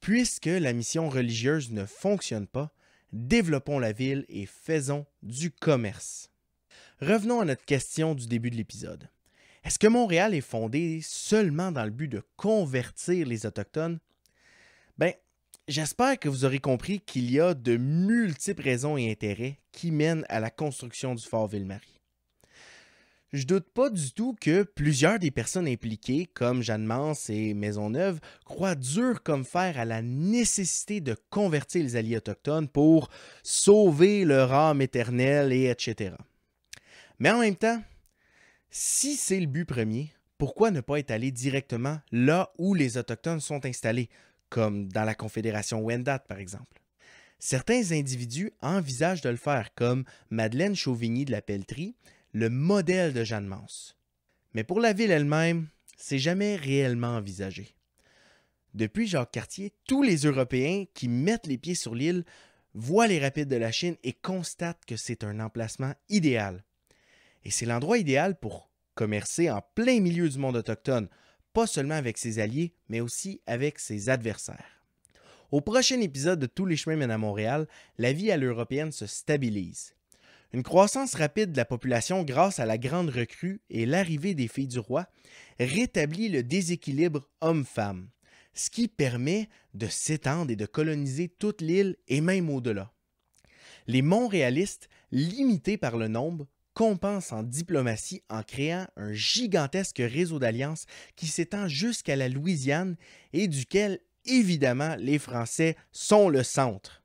Puisque 0.00 0.46
la 0.46 0.72
mission 0.72 1.08
religieuse 1.08 1.70
ne 1.70 1.84
fonctionne 1.84 2.46
pas, 2.46 2.72
développons 3.12 3.78
la 3.78 3.92
ville 3.92 4.24
et 4.28 4.46
faisons 4.46 5.06
du 5.22 5.50
commerce. 5.50 6.30
Revenons 7.00 7.40
à 7.40 7.44
notre 7.44 7.64
question 7.64 8.14
du 8.14 8.26
début 8.26 8.50
de 8.50 8.56
l'épisode. 8.56 9.08
Est-ce 9.64 9.78
que 9.78 9.86
Montréal 9.86 10.34
est 10.34 10.40
fondé 10.40 11.00
seulement 11.02 11.72
dans 11.72 11.84
le 11.84 11.90
but 11.90 12.08
de 12.08 12.22
convertir 12.36 13.26
les 13.26 13.44
Autochtones? 13.44 13.98
Ben, 14.96 15.12
J'espère 15.68 16.18
que 16.18 16.30
vous 16.30 16.46
aurez 16.46 16.60
compris 16.60 16.98
qu'il 17.00 17.30
y 17.30 17.38
a 17.38 17.52
de 17.52 17.76
multiples 17.76 18.62
raisons 18.62 18.96
et 18.96 19.10
intérêts 19.10 19.58
qui 19.70 19.90
mènent 19.90 20.24
à 20.30 20.40
la 20.40 20.48
construction 20.48 21.14
du 21.14 21.22
fort 21.22 21.46
Ville-Marie. 21.46 21.97
Je 23.34 23.44
doute 23.44 23.68
pas 23.68 23.90
du 23.90 24.12
tout 24.12 24.34
que 24.40 24.62
plusieurs 24.62 25.18
des 25.18 25.30
personnes 25.30 25.68
impliquées, 25.68 26.30
comme 26.32 26.62
Jeanne 26.62 26.86
Mance 26.86 27.28
et 27.28 27.52
Maisonneuve, 27.52 28.20
croient 28.46 28.74
dur 28.74 29.22
comme 29.22 29.44
fer 29.44 29.78
à 29.78 29.84
la 29.84 30.00
nécessité 30.00 31.02
de 31.02 31.14
convertir 31.28 31.82
les 31.82 31.96
alliés 31.96 32.16
autochtones 32.16 32.68
pour 32.68 33.10
sauver 33.42 34.24
leur 34.24 34.54
âme 34.54 34.80
éternelle 34.80 35.52
et 35.52 35.66
etc. 35.66 36.14
Mais 37.18 37.30
en 37.30 37.40
même 37.40 37.56
temps, 37.56 37.82
si 38.70 39.14
c'est 39.16 39.40
le 39.40 39.46
but 39.46 39.66
premier, 39.66 40.10
pourquoi 40.38 40.70
ne 40.70 40.80
pas 40.80 40.96
allé 41.08 41.30
directement 41.30 42.00
là 42.12 42.50
où 42.56 42.74
les 42.74 42.96
Autochtones 42.96 43.40
sont 43.40 43.66
installés, 43.66 44.08
comme 44.48 44.88
dans 44.88 45.04
la 45.04 45.14
Confédération 45.14 45.80
Wendat 45.80 46.20
par 46.20 46.38
exemple? 46.38 46.80
Certains 47.40 47.92
individus 47.92 48.52
envisagent 48.62 49.20
de 49.20 49.28
le 49.28 49.36
faire, 49.36 49.74
comme 49.74 50.04
Madeleine 50.30 50.74
Chauvigny 50.74 51.24
de 51.24 51.32
la 51.32 51.42
Pelletrie, 51.42 51.94
le 52.38 52.50
modèle 52.50 53.12
de 53.12 53.24
Jeanne 53.24 53.48
Mance. 53.48 53.96
Mais 54.54 54.62
pour 54.62 54.78
la 54.78 54.92
ville 54.92 55.10
elle-même, 55.10 55.66
c'est 55.96 56.20
jamais 56.20 56.54
réellement 56.54 57.16
envisagé. 57.16 57.74
Depuis 58.74 59.08
Jacques 59.08 59.32
Cartier, 59.32 59.72
tous 59.88 60.04
les 60.04 60.18
Européens 60.18 60.84
qui 60.94 61.08
mettent 61.08 61.48
les 61.48 61.58
pieds 61.58 61.74
sur 61.74 61.96
l'île 61.96 62.24
voient 62.74 63.08
les 63.08 63.18
rapides 63.18 63.48
de 63.48 63.56
la 63.56 63.72
Chine 63.72 63.96
et 64.04 64.12
constatent 64.12 64.84
que 64.86 64.96
c'est 64.96 65.24
un 65.24 65.40
emplacement 65.40 65.94
idéal. 66.08 66.62
Et 67.44 67.50
c'est 67.50 67.66
l'endroit 67.66 67.98
idéal 67.98 68.38
pour 68.38 68.70
commercer 68.94 69.50
en 69.50 69.60
plein 69.74 69.98
milieu 69.98 70.28
du 70.28 70.38
monde 70.38 70.56
autochtone, 70.56 71.08
pas 71.52 71.66
seulement 71.66 71.96
avec 71.96 72.18
ses 72.18 72.38
alliés, 72.38 72.72
mais 72.88 73.00
aussi 73.00 73.40
avec 73.46 73.80
ses 73.80 74.10
adversaires. 74.10 74.84
Au 75.50 75.60
prochain 75.60 76.00
épisode 76.00 76.38
de 76.38 76.46
Tous 76.46 76.66
les 76.66 76.76
chemins 76.76 76.94
mènent 76.94 77.10
à 77.10 77.18
Montréal, 77.18 77.66
la 77.96 78.12
vie 78.12 78.30
à 78.30 78.36
l'européenne 78.36 78.92
se 78.92 79.06
stabilise. 79.06 79.96
Une 80.54 80.62
croissance 80.62 81.14
rapide 81.14 81.52
de 81.52 81.58
la 81.58 81.66
population 81.66 82.24
grâce 82.24 82.58
à 82.58 82.64
la 82.64 82.78
grande 82.78 83.10
recrue 83.10 83.60
et 83.68 83.84
l'arrivée 83.84 84.34
des 84.34 84.48
filles 84.48 84.66
du 84.66 84.78
roi 84.78 85.06
rétablit 85.60 86.30
le 86.30 86.42
déséquilibre 86.42 87.28
homme-femme, 87.42 88.08
ce 88.54 88.70
qui 88.70 88.88
permet 88.88 89.50
de 89.74 89.86
s'étendre 89.86 90.50
et 90.50 90.56
de 90.56 90.64
coloniser 90.64 91.28
toute 91.28 91.60
l'île 91.60 91.96
et 92.08 92.22
même 92.22 92.48
au-delà. 92.48 92.92
Les 93.86 94.00
Montréalistes, 94.00 94.88
limités 95.10 95.76
par 95.76 95.98
le 95.98 96.08
nombre, 96.08 96.46
compense 96.72 97.32
en 97.32 97.42
diplomatie 97.42 98.22
en 98.30 98.42
créant 98.42 98.86
un 98.96 99.12
gigantesque 99.12 100.00
réseau 100.00 100.38
d'alliances 100.38 100.86
qui 101.16 101.26
s'étend 101.26 101.68
jusqu'à 101.68 102.16
la 102.16 102.28
Louisiane 102.28 102.96
et 103.32 103.48
duquel, 103.48 104.00
évidemment, 104.24 104.94
les 104.98 105.18
Français 105.18 105.76
sont 105.92 106.28
le 106.28 106.42
centre. 106.42 107.02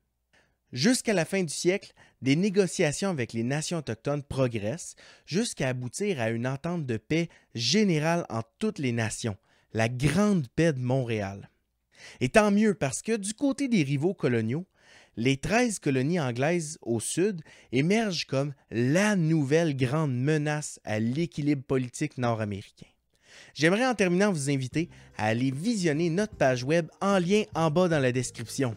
Jusqu'à 0.72 1.12
la 1.12 1.24
fin 1.24 1.42
du 1.42 1.52
siècle, 1.52 1.92
des 2.24 2.36
négociations 2.36 3.10
avec 3.10 3.34
les 3.34 3.42
nations 3.42 3.78
autochtones 3.78 4.22
progressent 4.22 4.96
jusqu'à 5.26 5.68
aboutir 5.68 6.18
à 6.22 6.30
une 6.30 6.46
entente 6.46 6.86
de 6.86 6.96
paix 6.96 7.28
générale 7.54 8.24
en 8.30 8.40
toutes 8.58 8.78
les 8.78 8.92
nations, 8.92 9.36
la 9.74 9.90
Grande 9.90 10.48
Paix 10.48 10.72
de 10.72 10.78
Montréal. 10.78 11.50
Et 12.22 12.30
tant 12.30 12.50
mieux 12.50 12.72
parce 12.72 13.02
que 13.02 13.14
du 13.14 13.34
côté 13.34 13.68
des 13.68 13.82
rivaux 13.82 14.14
coloniaux, 14.14 14.64
les 15.18 15.36
13 15.36 15.80
colonies 15.80 16.18
anglaises 16.18 16.78
au 16.80 16.98
sud 16.98 17.42
émergent 17.72 18.24
comme 18.24 18.54
la 18.70 19.16
nouvelle 19.16 19.76
grande 19.76 20.16
menace 20.16 20.80
à 20.84 21.00
l'équilibre 21.00 21.62
politique 21.62 22.16
nord-américain. 22.16 22.86
J'aimerais 23.52 23.86
en 23.86 23.94
terminant 23.94 24.32
vous 24.32 24.48
inviter 24.48 24.88
à 25.18 25.26
aller 25.26 25.50
visionner 25.50 26.08
notre 26.08 26.36
page 26.36 26.64
web 26.64 26.88
en 27.02 27.18
lien 27.18 27.42
en 27.54 27.70
bas 27.70 27.88
dans 27.88 28.00
la 28.00 28.12
description. 28.12 28.74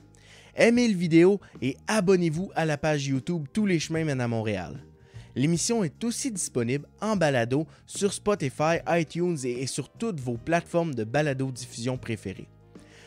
Aimez 0.59 0.87
le 0.87 0.97
vidéo 0.97 1.39
et 1.61 1.77
abonnez-vous 1.85 2.49
à 2.55 2.65
la 2.65 2.79
page 2.79 3.05
YouTube 3.05 3.45
Tous 3.53 3.67
les 3.67 3.77
chemins 3.77 4.03
mènent 4.03 4.21
à 4.21 4.27
Montréal. 4.27 4.83
L'émission 5.35 5.83
est 5.83 6.03
aussi 6.03 6.31
disponible 6.31 6.87
en 6.99 7.15
balado 7.15 7.67
sur 7.85 8.11
Spotify, 8.11 8.79
iTunes 8.89 9.37
et 9.43 9.67
sur 9.67 9.87
toutes 9.87 10.19
vos 10.19 10.35
plateformes 10.37 10.95
de 10.95 11.03
balado 11.03 11.51
diffusion 11.51 11.99
préférées. 11.99 12.47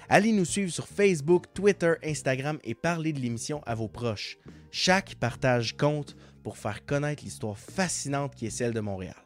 Allez 0.08 0.30
nous 0.30 0.44
suivre 0.44 0.70
sur 0.70 0.86
Facebook, 0.86 1.46
Twitter, 1.52 1.94
Instagram 2.04 2.60
et 2.62 2.76
parlez 2.76 3.12
de 3.12 3.18
l'émission 3.18 3.62
à 3.66 3.74
vos 3.74 3.88
proches. 3.88 4.38
Chaque 4.70 5.16
partage 5.16 5.76
compte 5.76 6.16
pour 6.44 6.56
faire 6.56 6.86
connaître 6.86 7.24
l'histoire 7.24 7.58
fascinante 7.58 8.36
qui 8.36 8.46
est 8.46 8.50
celle 8.50 8.74
de 8.74 8.80
Montréal. 8.80 9.16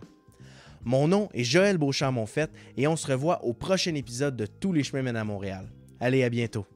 Mon 0.83 1.09
nom 1.09 1.29
est 1.35 1.45
Joël 1.45 1.77
Beauchamp-Monfette 1.77 2.53
et 2.79 2.87
on 2.87 2.97
se 2.97 3.07
revoit 3.07 3.45
au 3.45 3.53
prochain 3.53 3.95
épisode 3.95 4.35
de 4.35 4.47
Tous 4.47 4.73
les 4.73 4.83
chemins 4.83 5.03
mènent 5.03 5.17
à 5.17 5.25
Montréal. 5.25 5.71
Allez, 6.01 6.25
à 6.25 6.31
bientôt. 6.31 6.67